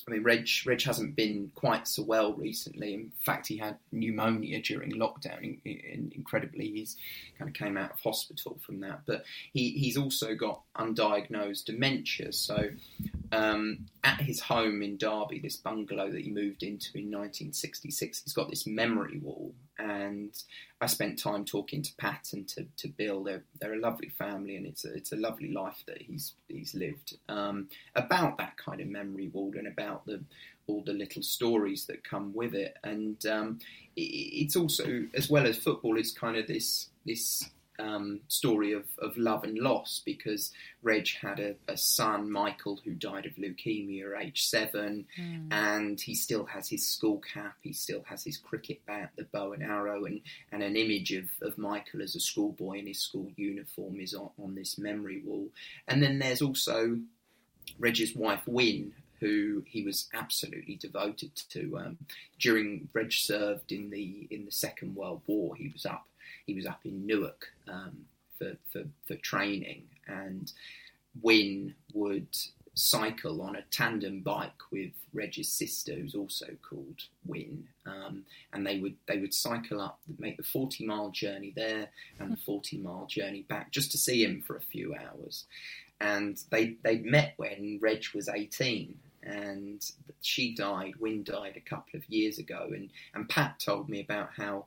I 0.05 0.11
mean, 0.11 0.23
Reg, 0.23 0.49
Reg 0.65 0.81
hasn't 0.81 1.15
been 1.15 1.51
quite 1.55 1.87
so 1.87 2.03
well 2.03 2.33
recently. 2.33 2.93
In 2.93 3.11
fact, 3.25 3.47
he 3.47 3.55
had 3.57 3.77
pneumonia 3.91 4.61
during 4.61 4.91
lockdown. 4.91 5.59
incredibly, 6.13 6.71
he's 6.71 6.97
kind 7.39 7.49
of 7.49 7.55
came 7.55 7.77
out 7.77 7.91
of 7.91 7.99
hospital 8.01 8.59
from 8.65 8.81
that. 8.81 9.01
But 9.05 9.23
he, 9.53 9.71
he's 9.71 9.95
also 9.95 10.35
got 10.35 10.61
undiagnosed 10.77 11.65
dementia. 11.65 12.33
So, 12.33 12.71
um, 13.33 13.87
at 14.03 14.21
his 14.21 14.39
home 14.39 14.83
in 14.83 14.97
Derby, 14.97 15.39
this 15.39 15.55
bungalow 15.55 16.11
that 16.11 16.21
he 16.21 16.29
moved 16.29 16.61
into 16.61 16.89
in 16.95 17.05
1966, 17.05 18.23
he's 18.23 18.33
got 18.33 18.49
this 18.49 18.67
memory 18.67 19.17
wall. 19.17 19.55
And 19.79 20.31
I 20.79 20.85
spent 20.85 21.17
time 21.17 21.43
talking 21.43 21.81
to 21.81 21.95
Pat 21.97 22.29
and 22.33 22.47
to, 22.49 22.67
to 22.77 22.87
Bill. 22.89 23.23
They're, 23.23 23.43
they're 23.59 23.73
a 23.73 23.79
lovely 23.79 24.09
family, 24.09 24.55
and 24.55 24.67
it's 24.67 24.85
a, 24.85 24.93
it's 24.93 25.11
a 25.11 25.17
lovely 25.17 25.51
life 25.51 25.83
that 25.87 25.99
he's 25.99 26.35
he's 26.47 26.75
lived. 26.75 27.17
Um, 27.27 27.69
about 27.95 28.37
that 28.37 28.55
kind 28.57 28.79
of 28.81 28.87
memory 28.87 29.29
wall 29.33 29.51
and 29.57 29.67
about 29.67 30.05
the 30.05 30.23
all 30.67 30.83
the 30.85 30.93
little 30.93 31.23
stories 31.23 31.87
that 31.87 32.03
come 32.03 32.33
with 32.35 32.53
it. 32.53 32.77
And 32.83 33.25
um, 33.25 33.59
it, 33.95 34.01
it's 34.01 34.55
also, 34.55 35.07
as 35.15 35.29
well 35.29 35.47
as 35.47 35.57
football, 35.57 35.97
it's 35.97 36.13
kind 36.13 36.37
of 36.37 36.45
this 36.45 36.89
this 37.03 37.49
um, 37.79 38.21
story 38.27 38.73
of, 38.73 38.85
of 38.99 39.17
love 39.17 39.43
and 39.43 39.57
loss 39.57 40.01
because 40.05 40.51
Reg 40.81 41.07
had 41.21 41.39
a, 41.39 41.55
a, 41.67 41.77
son, 41.77 42.31
Michael, 42.31 42.79
who 42.83 42.93
died 42.93 43.25
of 43.25 43.33
leukemia 43.35 44.15
at 44.15 44.25
age 44.25 44.45
seven, 44.45 45.05
mm. 45.19 45.47
and 45.51 45.99
he 45.99 46.15
still 46.15 46.45
has 46.45 46.69
his 46.69 46.87
school 46.87 47.21
cap, 47.33 47.55
he 47.61 47.73
still 47.73 48.03
has 48.07 48.23
his 48.23 48.37
cricket 48.37 48.85
bat, 48.85 49.11
the 49.17 49.23
bow 49.23 49.53
and 49.53 49.63
arrow, 49.63 50.05
and, 50.05 50.21
and 50.51 50.61
an 50.61 50.75
image 50.75 51.11
of, 51.13 51.25
of 51.41 51.57
Michael 51.57 52.01
as 52.01 52.15
a 52.15 52.19
schoolboy 52.19 52.79
in 52.79 52.87
his 52.87 52.99
school 52.99 53.31
uniform 53.35 53.99
is 53.99 54.13
on, 54.13 54.29
on 54.41 54.55
this 54.55 54.77
memory 54.77 55.21
wall. 55.25 55.47
And 55.87 56.01
then 56.01 56.19
there's 56.19 56.41
also 56.41 56.99
Reg's 57.79 58.15
wife, 58.15 58.41
Wyn, 58.45 58.93
who 59.19 59.63
he 59.65 59.83
was 59.83 60.09
absolutely 60.13 60.75
devoted 60.75 61.33
to. 61.49 61.77
Um, 61.77 61.97
during 62.39 62.89
Reg 62.93 63.13
served 63.13 63.71
in 63.71 63.89
the 63.89 64.27
in 64.29 64.45
the 64.45 64.51
Second 64.51 64.95
World 64.95 65.21
War, 65.27 65.55
he 65.55 65.69
was 65.69 65.85
up 65.85 66.05
he 66.45 66.53
was 66.53 66.65
up 66.65 66.81
in 66.85 67.05
Newark 67.05 67.47
um, 67.67 68.05
for, 68.37 68.57
for, 68.71 68.83
for 69.07 69.15
training, 69.15 69.83
and 70.07 70.51
Wyn 71.21 71.75
would 71.93 72.27
cycle 72.75 73.43
on 73.43 73.55
a 73.55 73.61
tandem 73.69 74.21
bike 74.21 74.71
with 74.71 74.91
Reg's 75.13 75.47
sister, 75.47 75.93
who's 75.93 76.15
also 76.15 76.47
called 76.67 77.03
Wyn, 77.25 77.67
um, 77.85 78.23
and 78.51 78.65
they 78.65 78.79
would 78.79 78.95
they 79.07 79.19
would 79.19 79.33
cycle 79.33 79.79
up, 79.79 79.99
make 80.17 80.37
the 80.37 80.43
forty 80.43 80.85
mile 80.85 81.11
journey 81.11 81.53
there 81.55 81.89
and 82.19 82.31
the 82.31 82.37
forty 82.37 82.77
mile 82.79 83.05
journey 83.05 83.43
back, 83.43 83.71
just 83.71 83.91
to 83.91 83.97
see 83.97 84.23
him 84.23 84.41
for 84.41 84.55
a 84.55 84.61
few 84.61 84.95
hours. 84.95 85.45
And 86.01 86.37
they 86.49 86.77
they 86.83 86.97
met 86.97 87.35
when 87.37 87.79
Reg 87.81 88.03
was 88.15 88.27
eighteen, 88.27 88.97
and 89.21 89.85
she 90.21 90.55
died. 90.55 90.95
Wyn 90.99 91.23
died 91.23 91.55
a 91.55 91.69
couple 91.69 91.99
of 91.99 92.09
years 92.09 92.39
ago, 92.39 92.69
and 92.73 92.89
and 93.13 93.29
Pat 93.29 93.59
told 93.59 93.87
me 93.87 94.01
about 94.01 94.31
how 94.35 94.65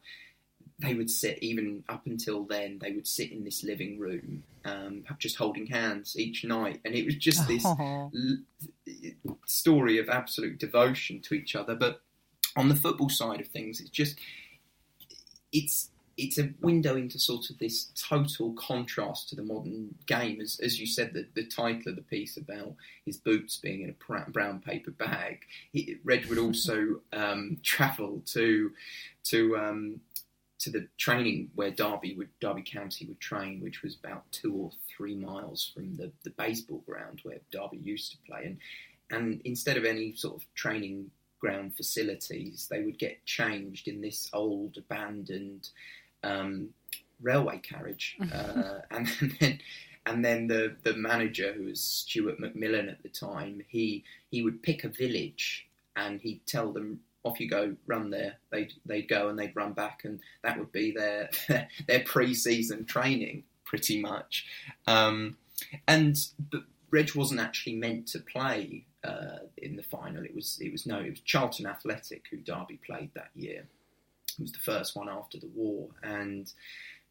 they 0.79 0.95
would 0.95 1.11
sit 1.11 1.39
even 1.43 1.83
up 1.89 2.07
until 2.07 2.45
then 2.45 2.79
they 2.81 2.93
would 2.93 3.07
sit 3.07 3.33
in 3.33 3.45
this 3.45 3.65
living 3.65 3.99
room 3.99 4.43
um, 4.65 5.05
just 5.19 5.37
holding 5.37 5.67
hands 5.67 6.19
each 6.19 6.45
night 6.45 6.81
and 6.85 6.95
it 6.95 7.05
was 7.05 7.17
just 7.17 7.47
this 7.49 7.65
l- 7.65 9.39
story 9.47 9.99
of 9.99 10.09
absolute 10.09 10.59
devotion 10.59 11.21
to 11.21 11.35
each 11.35 11.55
other 11.55 11.75
but 11.75 12.01
on 12.57 12.69
the 12.69 12.75
football 12.75 13.09
side 13.09 13.41
of 13.41 13.49
things 13.49 13.81
it's 13.81 13.91
just 13.91 14.19
it's 15.53 15.91
it's 16.17 16.39
a 16.39 16.51
window 16.61 16.97
into 16.97 17.19
sort 17.19 17.51
of 17.51 17.59
this 17.59 17.91
total 17.95 18.55
contrast 18.55 19.29
to 19.29 19.37
the 19.37 19.43
modern 19.43 19.95
game. 20.07 20.41
As, 20.41 20.59
as 20.63 20.81
you 20.81 20.87
said, 20.87 21.13
the, 21.13 21.27
the 21.35 21.47
title 21.47 21.91
of 21.91 21.97
the 21.97 22.03
piece 22.03 22.39
about 22.39 22.75
his 23.05 23.19
boots 23.19 23.59
being 23.59 23.83
in 23.83 23.91
a 23.91 24.31
brown 24.31 24.61
paper 24.61 24.93
bag. 24.93 25.41
He, 25.73 25.97
Reg 26.05 26.27
would 26.27 26.39
also 26.39 27.01
um, 27.13 27.59
travel 27.63 28.23
to 28.27 28.71
to 29.25 29.57
um, 29.59 30.01
to 30.59 30.71
the 30.71 30.89
training 30.97 31.51
where 31.55 31.71
Derby 31.71 32.15
would 32.17 32.29
Derby 32.41 32.63
County 32.63 33.07
would 33.07 33.21
train, 33.21 33.61
which 33.61 33.83
was 33.83 33.97
about 33.97 34.31
two 34.33 34.55
or 34.55 34.71
three 34.97 35.15
miles 35.15 35.71
from 35.75 35.97
the, 35.97 36.11
the 36.25 36.31
baseball 36.31 36.83
ground 36.87 37.21
where 37.23 37.41
Derby 37.51 37.79
used 37.79 38.13
to 38.13 38.19
play, 38.27 38.45
and 38.45 38.59
and 39.11 39.41
instead 39.45 39.77
of 39.77 39.85
any 39.85 40.15
sort 40.15 40.37
of 40.37 40.55
training 40.55 41.11
ground 41.39 41.77
facilities, 41.77 42.67
they 42.71 42.83
would 42.83 42.99
get 42.99 43.25
changed 43.27 43.89
in 43.89 44.01
this 44.01 44.29
old 44.33 44.77
abandoned 44.79 45.69
um, 46.23 46.71
railway 47.21 47.59
carriage, 47.59 48.17
uh, 48.33 48.81
and, 48.91 49.09
and 49.21 49.37
then 49.41 49.59
and 50.07 50.25
then 50.25 50.47
the 50.47 50.77
the 50.85 50.95
manager 50.95 51.53
who 51.53 51.65
was 51.65 51.83
Stuart 51.83 52.41
McMillan 52.41 52.91
at 52.91 53.03
the 53.03 53.09
time, 53.09 53.61
he 53.69 54.05
he 54.31 54.43
would 54.43 54.63
pick 54.63 54.85
a 54.85 54.89
village 54.89 55.67
and 55.97 56.21
he'd 56.21 56.47
tell 56.47 56.73
them 56.73 57.01
off 57.27 57.41
you 57.41 57.49
go, 57.49 57.77
run 57.87 58.11
there. 58.11 58.37
They'd 58.51 58.73
they'd 58.85 59.09
go 59.09 59.29
and 59.29 59.39
they'd 59.39 59.57
run 59.57 59.73
back, 59.73 60.03
and 60.05 60.21
that 60.43 60.59
would 60.59 60.73
be 60.73 60.93
their 60.93 61.31
their 61.87 62.05
pre-season 62.05 62.85
training, 62.85 63.45
pretty 63.65 64.01
much. 64.01 64.47
Um, 64.87 65.37
and 65.87 66.17
but 66.51 66.63
Reg 66.91 67.15
wasn't 67.15 67.41
actually 67.41 67.77
meant 67.77 68.07
to 68.09 68.21
play 68.21 68.87
uh, 69.05 69.39
in 69.57 69.77
the 69.77 69.83
final. 69.83 70.25
It 70.25 70.35
was 70.35 70.59
it 70.61 70.73
was 70.73 70.87
no, 70.87 70.99
it 71.01 71.11
was 71.11 71.21
Charlton 71.21 71.67
Athletic 71.67 72.25
who 72.31 72.39
Derby 72.39 72.79
played 72.85 73.11
that 73.15 73.31
year. 73.35 73.67
It 74.39 74.43
was 74.43 74.53
the 74.53 74.59
first 74.59 74.97
one 74.97 75.09
after 75.09 75.39
the 75.39 75.51
war, 75.55 75.89
and 76.03 76.51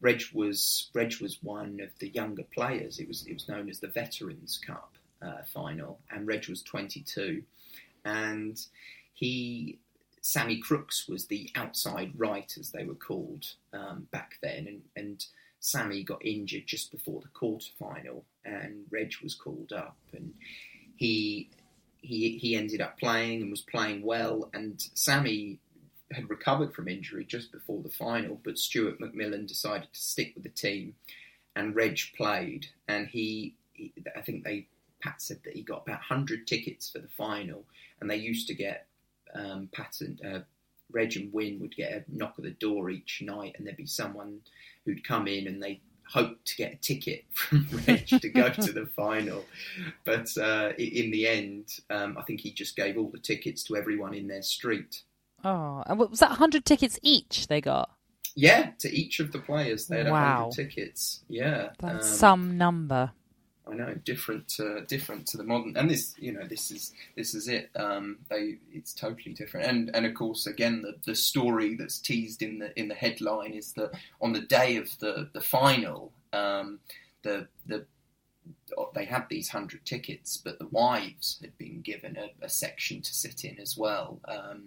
Reg 0.00 0.22
was 0.32 0.90
Reg 0.94 1.20
was 1.20 1.38
one 1.42 1.80
of 1.82 1.90
the 1.98 2.08
younger 2.08 2.44
players. 2.54 2.98
It 2.98 3.08
was 3.08 3.26
it 3.26 3.34
was 3.34 3.48
known 3.48 3.68
as 3.68 3.80
the 3.80 3.88
Veterans 3.88 4.58
Cup 4.64 4.94
uh, 5.22 5.42
final, 5.52 6.00
and 6.10 6.26
Reg 6.26 6.48
was 6.48 6.62
22, 6.62 7.42
and 8.04 8.58
he 9.14 9.78
Sammy 10.26 10.56
Crooks 10.56 11.06
was 11.06 11.26
the 11.26 11.50
outside 11.54 12.10
right, 12.16 12.52
as 12.58 12.72
they 12.72 12.82
were 12.82 12.96
called 12.96 13.46
um, 13.72 14.08
back 14.10 14.38
then, 14.42 14.66
and, 14.66 14.82
and 14.96 15.24
Sammy 15.60 16.02
got 16.02 16.24
injured 16.24 16.66
just 16.66 16.90
before 16.90 17.20
the 17.20 17.28
quarter 17.28 17.68
final, 17.78 18.24
and 18.44 18.86
Reg 18.90 19.14
was 19.22 19.36
called 19.36 19.72
up, 19.72 19.96
and 20.12 20.34
he 20.96 21.48
he 21.98 22.38
he 22.38 22.56
ended 22.56 22.80
up 22.80 22.98
playing 22.98 23.40
and 23.40 23.52
was 23.52 23.60
playing 23.60 24.02
well, 24.02 24.50
and 24.52 24.84
Sammy 24.94 25.60
had 26.10 26.28
recovered 26.28 26.74
from 26.74 26.88
injury 26.88 27.24
just 27.24 27.52
before 27.52 27.80
the 27.84 27.88
final, 27.88 28.40
but 28.42 28.58
Stuart 28.58 28.98
McMillan 28.98 29.46
decided 29.46 29.92
to 29.92 30.00
stick 30.00 30.32
with 30.34 30.42
the 30.42 30.50
team, 30.50 30.96
and 31.54 31.76
Reg 31.76 32.00
played, 32.16 32.66
and 32.88 33.06
he, 33.06 33.54
he 33.74 33.92
I 34.16 34.22
think 34.22 34.42
they 34.42 34.66
Pat 35.00 35.22
said 35.22 35.38
that 35.44 35.54
he 35.54 35.62
got 35.62 35.82
about 35.86 36.00
100 36.00 36.48
tickets 36.48 36.90
for 36.90 36.98
the 36.98 37.14
final, 37.16 37.64
and 38.00 38.10
they 38.10 38.16
used 38.16 38.48
to 38.48 38.54
get 38.54 38.88
um, 39.36 39.68
uh, 40.24 40.40
Reg 40.92 41.16
and 41.16 41.32
Wyn 41.32 41.58
would 41.60 41.76
get 41.76 41.92
a 41.92 42.04
knock 42.08 42.34
at 42.38 42.44
the 42.44 42.50
door 42.50 42.90
each 42.90 43.22
night, 43.22 43.54
and 43.56 43.66
there'd 43.66 43.76
be 43.76 43.86
someone 43.86 44.40
who'd 44.84 45.06
come 45.06 45.26
in 45.26 45.46
and 45.46 45.62
they 45.62 45.80
hoped 46.08 46.46
to 46.46 46.56
get 46.56 46.72
a 46.72 46.76
ticket 46.76 47.24
from 47.32 47.66
Reg 47.86 48.06
to 48.06 48.28
go 48.28 48.48
to 48.48 48.72
the 48.72 48.86
final. 48.86 49.44
But 50.04 50.36
uh, 50.38 50.72
in 50.78 51.10
the 51.10 51.26
end, 51.26 51.68
um, 51.90 52.16
I 52.18 52.22
think 52.22 52.40
he 52.40 52.52
just 52.52 52.76
gave 52.76 52.96
all 52.96 53.08
the 53.08 53.18
tickets 53.18 53.64
to 53.64 53.76
everyone 53.76 54.14
in 54.14 54.28
their 54.28 54.42
street. 54.42 55.02
Oh, 55.44 55.82
and 55.86 55.98
was 55.98 56.20
that 56.20 56.30
100 56.30 56.64
tickets 56.64 56.98
each 57.02 57.48
they 57.48 57.60
got? 57.60 57.90
Yeah, 58.34 58.70
to 58.80 58.90
each 58.94 59.18
of 59.20 59.32
the 59.32 59.38
players, 59.38 59.86
they 59.86 59.98
had 59.98 60.10
Wow. 60.10 60.48
100 60.48 60.52
tickets. 60.52 61.20
Yeah. 61.28 61.70
That's 61.80 62.10
um, 62.10 62.16
some 62.16 62.58
number. 62.58 63.12
I 63.68 63.74
know, 63.74 63.94
different, 64.04 64.46
to, 64.56 64.82
different 64.82 65.26
to 65.28 65.36
the 65.36 65.42
modern, 65.42 65.76
and 65.76 65.90
this, 65.90 66.14
you 66.18 66.32
know, 66.32 66.46
this 66.46 66.70
is 66.70 66.92
this 67.16 67.34
is 67.34 67.48
it. 67.48 67.70
Um, 67.74 68.18
they, 68.30 68.58
it's 68.72 68.94
totally 68.94 69.34
different, 69.34 69.66
and 69.66 69.90
and 69.94 70.06
of 70.06 70.14
course, 70.14 70.46
again, 70.46 70.82
the, 70.82 70.94
the 71.04 71.16
story 71.16 71.74
that's 71.74 71.98
teased 71.98 72.42
in 72.42 72.60
the 72.60 72.78
in 72.78 72.86
the 72.88 72.94
headline 72.94 73.52
is 73.52 73.72
that 73.72 73.90
on 74.20 74.32
the 74.32 74.40
day 74.40 74.76
of 74.76 74.96
the 75.00 75.28
the 75.32 75.40
final, 75.40 76.12
um, 76.32 76.78
the 77.22 77.48
the 77.66 77.86
they 78.94 79.04
had 79.04 79.28
these 79.28 79.48
hundred 79.48 79.84
tickets, 79.84 80.36
but 80.36 80.58
the 80.58 80.68
wives 80.68 81.38
had 81.40 81.56
been 81.58 81.80
given 81.80 82.16
a, 82.16 82.44
a 82.44 82.48
section 82.48 83.02
to 83.02 83.14
sit 83.14 83.44
in 83.44 83.58
as 83.58 83.76
well. 83.76 84.20
Um, 84.26 84.64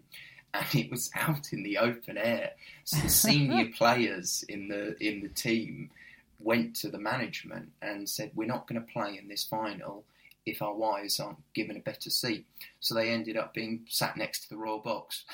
and 0.54 0.76
it 0.76 0.90
was 0.90 1.12
out 1.16 1.54
in 1.54 1.64
the 1.64 1.78
open 1.78 2.18
air. 2.18 2.52
So 2.84 2.98
the 3.00 3.10
senior 3.10 3.70
players 3.76 4.44
in 4.50 4.68
the 4.68 5.02
in 5.02 5.22
the 5.22 5.30
team 5.30 5.92
went 6.40 6.76
to 6.78 6.90
the 6.90 7.00
management 7.00 7.72
and 7.82 8.10
said, 8.10 8.32
"We're 8.34 8.48
not 8.48 8.68
going 8.68 8.82
to 8.82 8.92
play 8.92 9.18
in 9.18 9.28
this 9.28 9.44
final 9.44 10.06
if 10.46 10.62
our 10.62 10.74
wives 10.74 11.20
aren't 11.20 11.54
given 11.54 11.78
a 11.78 11.82
better 11.82 12.10
seat." 12.10 12.46
So 12.80 12.96
they 12.96 13.10
ended 13.10 13.36
up 13.36 13.54
being 13.54 13.86
sat 13.90 14.16
next 14.16 14.44
to 14.44 14.50
the 14.50 14.58
royal 14.58 14.80
box. 14.80 15.26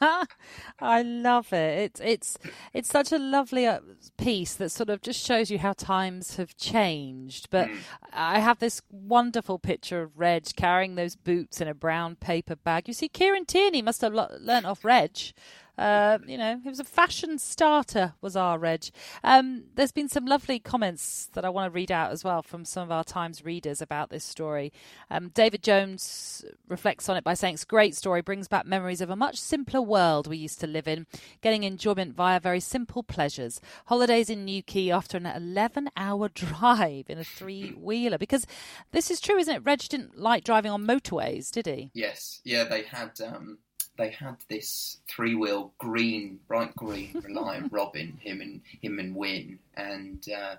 I 0.78 1.02
love 1.02 1.52
it. 1.52 1.78
It's 1.80 2.00
it's 2.00 2.38
it's 2.74 2.88
such 2.88 3.12
a 3.12 3.18
lovely 3.18 3.66
uh, 3.66 3.80
piece 4.18 4.54
that 4.54 4.70
sort 4.70 4.90
of 4.90 5.00
just 5.00 5.24
shows 5.24 5.50
you 5.50 5.58
how 5.58 5.72
times 5.72 6.36
have 6.36 6.56
changed. 6.56 7.48
But 7.50 7.70
I 8.12 8.40
have 8.40 8.58
this 8.58 8.82
wonderful 8.90 9.58
picture 9.58 10.02
of 10.02 10.18
Reg 10.18 10.44
carrying 10.54 10.94
those 10.94 11.16
boots 11.16 11.60
in 11.60 11.68
a 11.68 11.74
brown 11.74 12.16
paper 12.16 12.56
bag. 12.56 12.88
You 12.88 12.94
see, 12.94 13.08
Kieran 13.08 13.46
Tierney 13.46 13.82
must 13.82 14.02
have 14.02 14.12
learnt 14.12 14.66
off 14.66 14.84
Reg. 14.84 15.32
Uh, 15.78 16.18
you 16.26 16.38
know, 16.38 16.58
he 16.62 16.68
was 16.68 16.80
a 16.80 16.84
fashion 16.84 17.38
starter, 17.38 18.14
was 18.20 18.36
our 18.36 18.58
Reg. 18.58 18.86
Um, 19.22 19.64
there's 19.74 19.92
been 19.92 20.08
some 20.08 20.26
lovely 20.26 20.58
comments 20.58 21.28
that 21.34 21.44
I 21.44 21.48
want 21.50 21.70
to 21.70 21.74
read 21.74 21.92
out 21.92 22.12
as 22.12 22.24
well 22.24 22.42
from 22.42 22.64
some 22.64 22.82
of 22.82 22.90
our 22.90 23.04
Times 23.04 23.44
readers 23.44 23.80
about 23.82 24.10
this 24.10 24.24
story. 24.24 24.72
Um, 25.10 25.28
David 25.28 25.62
Jones 25.62 26.44
reflects 26.68 27.08
on 27.08 27.16
it 27.16 27.24
by 27.24 27.34
saying 27.34 27.54
it's 27.54 27.62
a 27.62 27.66
great 27.66 27.94
story, 27.94 28.22
brings 28.22 28.48
back 28.48 28.66
memories 28.66 29.00
of 29.00 29.10
a 29.10 29.16
much 29.16 29.38
simpler 29.38 29.80
world 29.82 30.26
we 30.26 30.36
used 30.36 30.60
to 30.60 30.66
live 30.66 30.88
in, 30.88 31.06
getting 31.42 31.62
enjoyment 31.62 32.14
via 32.14 32.40
very 32.40 32.60
simple 32.60 33.02
pleasures. 33.02 33.60
Holidays 33.86 34.30
in 34.30 34.44
Newquay 34.44 34.90
after 34.90 35.16
an 35.16 35.26
11 35.26 35.90
hour 35.96 36.28
drive 36.34 37.08
in 37.08 37.18
a 37.18 37.24
three 37.24 37.70
wheeler. 37.70 38.18
Because 38.18 38.46
this 38.92 39.10
is 39.10 39.20
true, 39.20 39.38
isn't 39.38 39.54
it? 39.54 39.64
Reg 39.64 39.80
didn't 39.80 40.18
like 40.18 40.44
driving 40.44 40.70
on 40.70 40.86
motorways, 40.86 41.50
did 41.50 41.66
he? 41.66 41.90
Yes, 41.94 42.40
yeah, 42.44 42.64
they 42.64 42.82
had 42.82 43.20
um, 43.20 43.58
they 43.96 44.10
had 44.10 44.36
this 44.48 44.98
three 45.08 45.34
wheel 45.34 45.72
green, 45.78 46.40
bright 46.48 46.74
green 46.76 47.22
Reliant 47.24 47.72
Robin, 47.72 48.18
him 48.20 48.40
and 48.40 48.60
him 48.80 48.98
and 48.98 49.14
Win, 49.14 49.58
and 49.74 50.26
uh, 50.28 50.56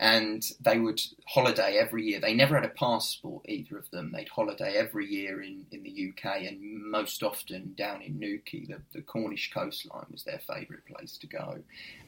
and 0.00 0.44
they 0.60 0.78
would 0.78 1.00
holiday 1.26 1.78
every 1.78 2.04
year. 2.04 2.20
They 2.20 2.34
never 2.34 2.54
had 2.54 2.64
a 2.64 2.68
passport, 2.68 3.44
either 3.48 3.78
of 3.78 3.90
them. 3.90 4.12
They'd 4.12 4.28
holiday 4.28 4.76
every 4.76 5.06
year 5.06 5.42
in, 5.42 5.66
in 5.70 5.82
the 5.82 6.12
UK, 6.12 6.42
and 6.42 6.90
most 6.90 7.22
often 7.22 7.74
down 7.76 8.02
in 8.02 8.18
Newquay. 8.18 8.66
The, 8.66 8.80
the 8.92 9.02
Cornish 9.02 9.52
coastline 9.52 10.06
was 10.10 10.24
their 10.24 10.40
favourite 10.40 10.84
place 10.86 11.18
to 11.18 11.26
go, 11.26 11.58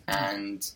and 0.09 0.69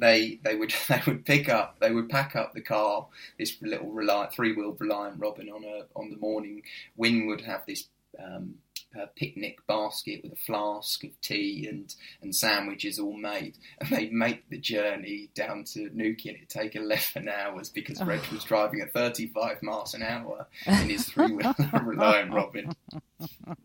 they 0.00 0.38
they 0.42 0.54
would 0.54 0.72
they 0.88 1.00
would 1.06 1.24
pick 1.24 1.48
up 1.48 1.78
they 1.80 1.92
would 1.92 2.08
pack 2.08 2.36
up 2.36 2.54
the 2.54 2.60
car 2.60 3.06
this 3.38 3.56
little 3.60 3.90
reliant 3.90 4.32
three 4.32 4.54
wheel 4.54 4.76
Reliant 4.78 5.20
Robin 5.20 5.48
on 5.48 5.64
a 5.64 5.86
on 5.98 6.10
the 6.10 6.16
morning. 6.16 6.62
Win 6.96 7.26
would 7.26 7.42
have 7.42 7.64
this. 7.66 7.88
Um, 8.22 8.54
a 8.96 9.06
picnic 9.06 9.58
basket 9.66 10.20
with 10.22 10.32
a 10.32 10.36
flask 10.36 11.04
of 11.04 11.10
tea 11.20 11.66
and, 11.68 11.94
and 12.22 12.34
sandwiches 12.34 12.98
all 12.98 13.16
made, 13.16 13.56
and 13.80 13.90
they'd 13.90 14.12
make 14.12 14.48
the 14.48 14.58
journey 14.58 15.30
down 15.34 15.64
to 15.64 15.88
and 15.88 16.00
it'd 16.00 16.48
take 16.48 16.76
11 16.76 17.28
hours 17.28 17.68
because 17.68 18.02
Reg 18.02 18.20
was 18.32 18.44
driving 18.44 18.80
at 18.80 18.92
35 18.92 19.62
miles 19.62 19.94
an 19.94 20.02
hour 20.02 20.46
in 20.66 20.88
his 20.88 21.06
three 21.06 21.32
wheel 21.32 21.54
Reliant 21.82 22.32
Robin. 22.32 22.72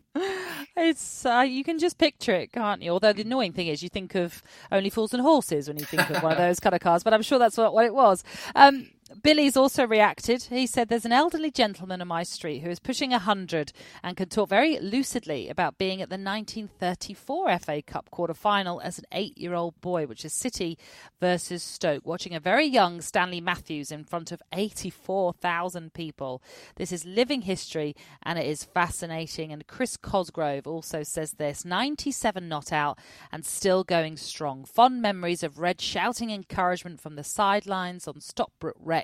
It's 0.76 1.24
uh, 1.26 1.40
you 1.40 1.64
can 1.64 1.78
just 1.78 1.98
picture 1.98 2.34
it, 2.34 2.52
can't 2.52 2.82
you? 2.82 2.90
Although 2.90 3.12
the 3.12 3.22
annoying 3.22 3.52
thing 3.52 3.68
is, 3.68 3.82
you 3.82 3.88
think 3.88 4.14
of 4.14 4.42
Only 4.72 4.90
Fools 4.90 5.12
and 5.12 5.22
Horses 5.22 5.68
when 5.68 5.76
you 5.76 5.84
think 5.84 6.08
of 6.10 6.22
one 6.22 6.32
of 6.32 6.38
those 6.38 6.60
kind 6.60 6.74
of 6.74 6.80
cars, 6.80 7.02
but 7.04 7.14
I'm 7.14 7.22
sure 7.22 7.38
that's 7.38 7.56
what, 7.56 7.72
what 7.72 7.84
it 7.84 7.94
was. 7.94 8.24
Um, 8.54 8.88
Billy's 9.22 9.56
also 9.56 9.86
reacted. 9.86 10.44
He 10.44 10.66
said, 10.66 10.88
There's 10.88 11.04
an 11.04 11.12
elderly 11.12 11.50
gentleman 11.50 12.00
on 12.00 12.08
my 12.08 12.22
street 12.22 12.60
who 12.60 12.70
is 12.70 12.80
pushing 12.80 13.10
100 13.10 13.72
and 14.02 14.16
can 14.16 14.28
talk 14.28 14.48
very 14.48 14.78
lucidly 14.78 15.48
about 15.48 15.78
being 15.78 16.02
at 16.02 16.08
the 16.08 16.14
1934 16.14 17.58
FA 17.58 17.82
Cup 17.82 18.10
quarter 18.10 18.34
final 18.34 18.80
as 18.80 18.98
an 18.98 19.04
eight 19.12 19.36
year 19.38 19.54
old 19.54 19.80
boy, 19.80 20.06
which 20.06 20.24
is 20.24 20.32
City 20.32 20.78
versus 21.20 21.62
Stoke, 21.62 22.06
watching 22.06 22.34
a 22.34 22.40
very 22.40 22.66
young 22.66 23.00
Stanley 23.00 23.40
Matthews 23.40 23.90
in 23.90 24.04
front 24.04 24.32
of 24.32 24.42
84,000 24.52 25.92
people. 25.92 26.42
This 26.76 26.92
is 26.92 27.04
living 27.04 27.42
history 27.42 27.94
and 28.22 28.38
it 28.38 28.46
is 28.46 28.64
fascinating. 28.64 29.52
And 29.52 29.66
Chris 29.66 29.96
Cosgrove 29.96 30.66
also 30.66 31.02
says 31.02 31.32
this 31.32 31.64
97 31.64 32.48
not 32.48 32.72
out 32.72 32.98
and 33.30 33.44
still 33.44 33.84
going 33.84 34.16
strong. 34.16 34.64
Fond 34.64 35.00
memories 35.00 35.42
of 35.42 35.58
Reg 35.58 35.80
shouting 35.80 36.30
encouragement 36.30 37.00
from 37.00 37.16
the 37.16 37.24
sidelines 37.24 38.08
on 38.08 38.20
Stockbrook 38.20 38.76
Rec. 38.78 39.03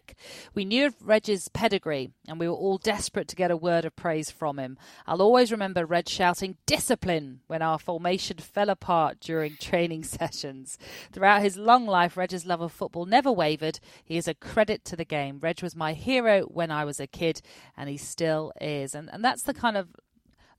We 0.55 0.65
knew 0.65 0.87
of 0.87 0.95
Reg's 1.01 1.49
pedigree 1.49 2.11
and 2.27 2.39
we 2.39 2.49
were 2.49 2.55
all 2.55 2.79
desperate 2.79 3.29
to 3.29 3.37
get 3.37 3.51
a 3.51 3.57
word 3.57 3.85
of 3.85 3.97
praise 3.97 4.31
from 4.31 4.59
him. 4.59 4.79
I'll 5.07 5.23
always 5.23 5.53
remember 5.53 5.87
Reg 5.87 6.09
shouting 6.09 6.57
discipline 6.67 7.41
when 7.47 7.63
our 7.63 7.79
formation 7.79 8.39
fell 8.39 8.71
apart 8.71 9.21
during 9.21 9.57
training 9.57 10.05
sessions. 10.05 10.79
Throughout 11.13 11.43
his 11.43 11.57
long 11.57 11.87
life, 11.87 12.17
Reg's 12.17 12.47
love 12.47 12.61
of 12.61 12.73
football 12.73 13.07
never 13.07 13.33
wavered. 13.33 13.81
He 14.05 14.17
is 14.17 14.29
a 14.29 14.35
credit 14.35 14.85
to 14.87 14.97
the 14.97 15.05
game. 15.05 15.39
Reg 15.41 15.63
was 15.63 15.77
my 15.77 15.93
hero 15.93 16.43
when 16.43 16.71
I 16.71 16.85
was 16.85 17.01
a 17.01 17.07
kid 17.07 17.41
and 17.77 17.89
he 17.89 17.97
still 17.97 18.53
is. 18.61 18.95
And, 18.95 19.11
and 19.13 19.25
that's 19.25 19.43
the 19.43 19.55
kind 19.55 19.77
of 19.77 19.89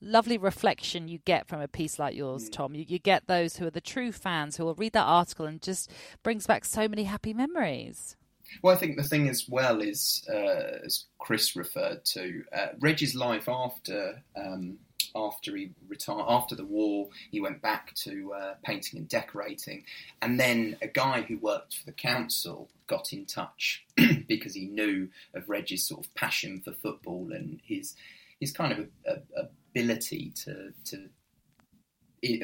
lovely 0.02 0.38
reflection 0.38 1.08
you 1.08 1.20
get 1.20 1.48
from 1.48 1.62
a 1.62 1.68
piece 1.68 2.00
like 2.00 2.16
yours, 2.16 2.50
mm. 2.50 2.54
Tom. 2.54 2.76
You, 2.76 2.86
you 2.88 3.00
get 3.00 3.28
those 3.28 3.58
who 3.58 3.68
are 3.68 3.72
the 3.72 3.82
true 3.82 4.12
fans 4.12 4.58
who 4.58 4.66
will 4.66 4.76
read 4.76 4.94
that 4.94 5.04
article 5.04 5.46
and 5.46 5.62
just 5.62 5.92
brings 6.24 6.48
back 6.48 6.66
so 6.66 6.88
many 6.88 7.04
happy 7.04 7.34
memories. 7.34 8.16
Well, 8.62 8.76
I 8.76 8.78
think 8.78 8.98
the 8.98 9.04
thing 9.04 9.30
as 9.30 9.48
well 9.48 9.82
is, 9.82 10.26
uh, 10.30 10.84
as 10.86 11.06
Chris 11.20 11.56
referred 11.56 12.06
to, 12.06 12.44
uh, 12.54 12.68
Reg's 12.80 13.16
life 13.16 13.48
after 13.48 14.22
um, 14.36 14.78
after 15.14 15.56
he 15.58 15.72
retired 15.90 16.26
after 16.28 16.56
the 16.56 16.66
war, 16.66 17.10
he 17.32 17.42
went 17.42 17.62
back 17.62 17.94
to 17.96 18.34
uh, 18.34 18.54
painting 18.64 19.00
and 19.00 19.10
decorating, 19.10 19.84
and 20.22 20.40
then 20.40 20.78
a 20.82 20.88
guy 20.88 21.22
who 21.22 21.38
worked 21.38 21.76
for 21.76 21.86
the 21.86 21.92
council 21.92 22.70
got 22.88 23.12
in 23.14 23.26
touch 23.26 23.86
because 24.28 24.54
he 24.54 24.68
knew 24.68 25.10
of 25.34 25.50
Reg's 25.50 25.86
sort 25.88 26.06
of 26.06 26.14
passion 26.16 26.62
for 26.64 26.74
football 26.74 27.32
and 27.34 27.60
his 27.64 27.96
his 28.40 28.52
kind 28.52 28.72
of 28.72 28.80
a, 29.06 29.40
a, 29.40 29.50
ability 29.72 30.34
to 30.36 30.74
to 30.86 31.10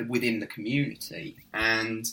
within 0.08 0.40
the 0.40 0.48
community. 0.48 1.38
And 1.54 2.06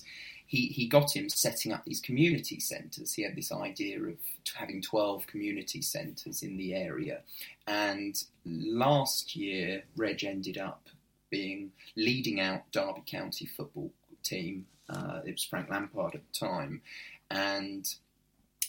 he, 0.54 0.66
he 0.68 0.86
got 0.86 1.14
him 1.16 1.28
setting 1.28 1.72
up 1.72 1.84
these 1.84 2.00
community 2.00 2.60
centres. 2.60 3.12
He 3.14 3.22
had 3.22 3.36
this 3.36 3.50
idea 3.52 4.00
of 4.02 4.16
having 4.54 4.80
12 4.82 5.26
community 5.26 5.82
centres 5.82 6.42
in 6.42 6.56
the 6.56 6.74
area. 6.74 7.20
And 7.66 8.14
last 8.44 9.34
year, 9.36 9.84
Reg 9.96 10.24
ended 10.24 10.58
up 10.58 10.88
being 11.30 11.72
leading 11.96 12.40
out 12.40 12.70
Derby 12.72 13.02
County 13.06 13.46
football 13.46 13.90
team. 14.22 14.66
Uh, 14.88 15.20
it 15.26 15.32
was 15.32 15.44
Frank 15.44 15.70
Lampard 15.70 16.14
at 16.14 16.22
the 16.32 16.46
time. 16.46 16.82
And 17.30 17.84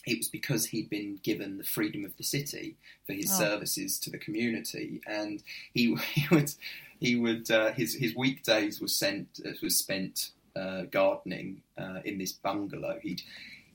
it 0.06 0.18
was 0.18 0.28
because 0.28 0.66
he'd 0.66 0.88
been 0.88 1.18
given 1.22 1.58
the 1.58 1.64
freedom 1.64 2.04
of 2.04 2.16
the 2.16 2.22
city 2.24 2.76
for 3.06 3.12
his 3.12 3.30
Oh. 3.32 3.38
services 3.38 3.98
to 4.00 4.10
the 4.10 4.18
community, 4.18 5.00
and 5.06 5.42
he, 5.74 5.94
he 6.14 6.26
would 6.34 6.52
he 7.00 7.16
would 7.16 7.50
uh, 7.50 7.72
his 7.72 7.94
his 7.94 8.14
weekdays 8.14 8.80
was 8.80 8.94
sent 8.94 9.40
uh, 9.44 9.50
was 9.62 9.76
spent 9.78 10.30
uh, 10.56 10.82
gardening 10.90 11.62
uh, 11.78 12.00
in 12.04 12.18
this 12.18 12.32
bungalow. 12.32 12.98
He'd 13.02 13.22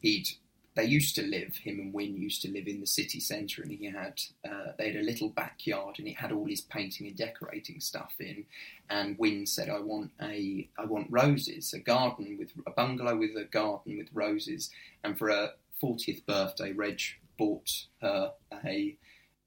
he'd 0.01 0.27
they 0.73 0.85
used 0.85 1.15
to 1.15 1.23
live 1.23 1.57
him 1.57 1.79
and 1.79 1.93
Win 1.93 2.15
used 2.15 2.41
to 2.43 2.51
live 2.51 2.67
in 2.67 2.79
the 2.79 2.87
city 2.87 3.19
centre, 3.19 3.61
and 3.61 3.71
he 3.71 3.85
had 3.87 4.21
uh, 4.47 4.71
they 4.77 4.87
had 4.91 5.01
a 5.01 5.05
little 5.05 5.29
backyard, 5.29 5.99
and 5.99 6.07
it 6.07 6.15
had 6.15 6.31
all 6.31 6.45
his 6.45 6.61
painting 6.61 7.07
and 7.07 7.17
decorating 7.17 7.82
stuff 7.82 8.13
in. 8.19 8.45
And 8.89 9.17
Win 9.17 9.45
said, 9.45 9.69
"I 9.69 9.79
want 9.79 10.11
a 10.21 10.69
I 10.77 10.86
want 10.86 11.07
roses, 11.09 11.73
a 11.73 11.79
garden 11.79 12.38
with 12.39 12.51
a 12.65 12.71
bungalow 12.71 13.17
with 13.17 13.36
a 13.36 13.45
garden 13.45 13.97
with 13.97 14.07
roses." 14.13 14.71
And 15.03 15.17
for 15.17 15.29
her 15.29 15.53
fortieth 15.79 16.25
birthday, 16.25 16.71
Reg 16.71 17.01
bought 17.38 17.86
her 18.01 18.32
a 18.65 18.97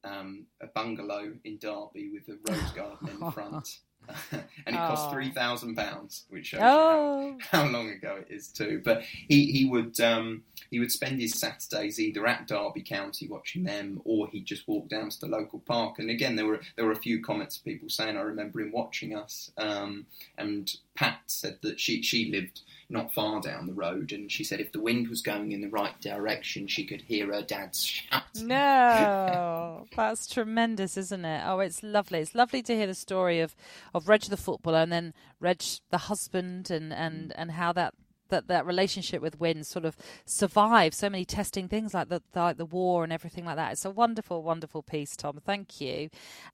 um, 0.04 0.46
a 0.60 0.66
bungalow 0.66 1.32
in 1.44 1.56
Derby 1.58 2.10
with 2.12 2.28
a 2.28 2.38
rose 2.50 2.70
garden 2.72 3.08
in 3.08 3.20
the 3.20 3.30
front. 3.32 3.78
and 4.32 4.42
it 4.66 4.78
cost 4.78 5.08
Oh. 5.08 5.12
three 5.12 5.30
thousand 5.30 5.74
pounds, 5.76 6.24
which 6.28 6.46
shows 6.46 6.60
Oh. 6.62 7.36
how, 7.50 7.62
how 7.64 7.68
long 7.70 7.90
ago 7.90 8.16
it 8.20 8.32
is 8.32 8.48
too. 8.48 8.80
But 8.84 9.02
he, 9.02 9.46
he 9.52 9.64
would 9.64 9.98
um, 10.00 10.42
he 10.70 10.78
would 10.80 10.92
spend 10.92 11.20
his 11.20 11.38
Saturdays 11.38 11.98
either 12.00 12.26
at 12.26 12.46
Derby 12.48 12.82
County 12.82 13.28
watching 13.28 13.64
them, 13.64 14.00
or 14.04 14.28
he'd 14.28 14.46
just 14.46 14.66
walk 14.68 14.88
down 14.88 15.10
to 15.10 15.20
the 15.20 15.26
local 15.28 15.60
park. 15.60 15.98
And 15.98 16.10
again, 16.10 16.36
there 16.36 16.46
were 16.46 16.60
there 16.76 16.84
were 16.86 16.92
a 16.92 16.96
few 16.96 17.22
comments 17.22 17.56
of 17.56 17.64
people 17.64 17.88
saying, 17.88 18.16
"I 18.16 18.22
remember 18.22 18.60
him 18.60 18.72
watching 18.72 19.14
us." 19.16 19.50
Um, 19.56 20.06
and 20.38 20.74
Pat 20.94 21.20
said 21.26 21.58
that 21.62 21.80
she 21.80 22.02
she 22.02 22.30
lived 22.30 22.62
not 22.88 23.12
far 23.12 23.40
down 23.40 23.66
the 23.66 23.72
road, 23.72 24.12
and 24.12 24.30
she 24.30 24.44
said 24.44 24.60
if 24.60 24.72
the 24.72 24.80
wind 24.80 25.08
was 25.08 25.22
going 25.22 25.52
in 25.52 25.60
the 25.60 25.68
right 25.68 25.98
direction, 26.00 26.66
she 26.66 26.84
could 26.84 27.02
hear 27.02 27.32
her 27.32 27.42
dad's 27.42 27.84
shout. 27.84 28.22
No, 28.42 29.86
that's 29.96 30.26
tremendous, 30.26 30.96
isn't 30.96 31.24
it? 31.24 31.42
Oh, 31.46 31.60
it's 31.60 31.82
lovely. 31.82 32.20
It's 32.20 32.34
lovely 32.34 32.62
to 32.62 32.74
hear 32.74 32.86
the 32.86 32.94
story 32.94 33.40
of, 33.40 33.54
of 33.94 34.08
Reg 34.08 34.22
the 34.22 34.36
footballer 34.36 34.78
and 34.78 34.92
then 34.92 35.14
Reg 35.40 35.62
the 35.90 35.98
husband 35.98 36.70
and, 36.70 36.92
and, 36.92 37.32
and 37.36 37.52
how 37.52 37.72
that, 37.72 37.94
that, 38.34 38.48
that 38.48 38.66
relationship 38.66 39.22
with 39.22 39.38
Win 39.40 39.64
sort 39.64 39.84
of 39.84 39.96
survived 40.24 40.94
so 40.94 41.08
many 41.08 41.24
testing 41.24 41.68
things 41.68 41.94
like 41.94 42.08
the, 42.08 42.20
the 42.32 42.40
like 42.40 42.56
the 42.56 42.66
war 42.66 43.04
and 43.04 43.12
everything 43.12 43.44
like 43.44 43.56
that. 43.56 43.72
It's 43.72 43.84
a 43.84 43.90
wonderful, 43.90 44.42
wonderful 44.42 44.82
piece, 44.82 45.16
Tom. 45.16 45.40
Thank 45.44 45.80
you. 45.80 46.10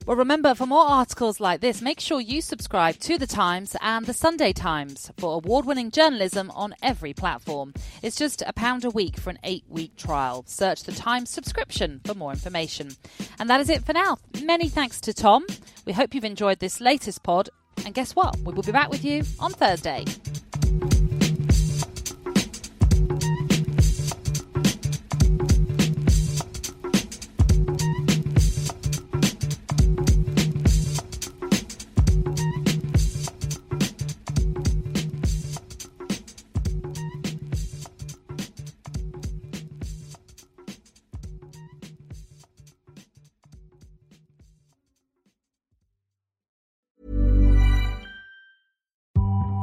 Well, 0.07 0.17
remember 0.17 0.55
for 0.55 0.67
more 0.67 0.85
articles 0.85 1.41
like 1.41 1.61
this, 1.61 1.81
make 1.81 2.01
sure 2.01 2.21
you 2.21 2.41
subscribe 2.41 2.99
to 3.01 3.19
the 3.19 3.27
Times 3.27 3.77
and 3.81 4.07
the 4.07 4.13
Sunday 4.13 4.53
Times 4.53 5.11
for 5.17 5.35
award-winning 5.35 5.91
journalism 5.91 6.51
on 6.51 6.75
every 6.83 7.15
platform. 7.15 7.73
It's 8.03 8.17
just 8.17 8.43
a 8.47 8.53
pound 8.53 8.85
a 8.85 8.91
week 8.91 9.19
for 9.19 9.31
an 9.31 9.39
eight-week 9.45 9.97
trial. 9.97 10.45
Search 10.47 10.85
the 10.85 10.93
Times 10.93 11.31
subscription 11.31 12.01
for 12.05 12.15
more 12.15 12.33
information. 12.33 12.91
And 13.39 13.49
that 13.49 13.61
is 13.61 13.71
it 13.71 13.85
for 13.85 13.93
now. 13.93 14.19
Many 14.43 14.69
thanks 14.69 15.01
to 15.03 15.13
Tom. 15.13 15.47
We 15.87 15.93
hope 15.93 16.15
you've 16.15 16.25
enjoyed 16.25 16.59
this 16.59 16.81
latest 16.81 17.23
pod. 17.23 17.49
And 17.85 17.95
guess 17.95 18.15
what? 18.15 18.37
We 18.39 18.53
will 18.53 18.63
be 18.63 18.73
back 18.73 18.91
with 18.91 19.05
you 19.05 19.23
on 19.39 19.53
Thursday. 19.53 20.05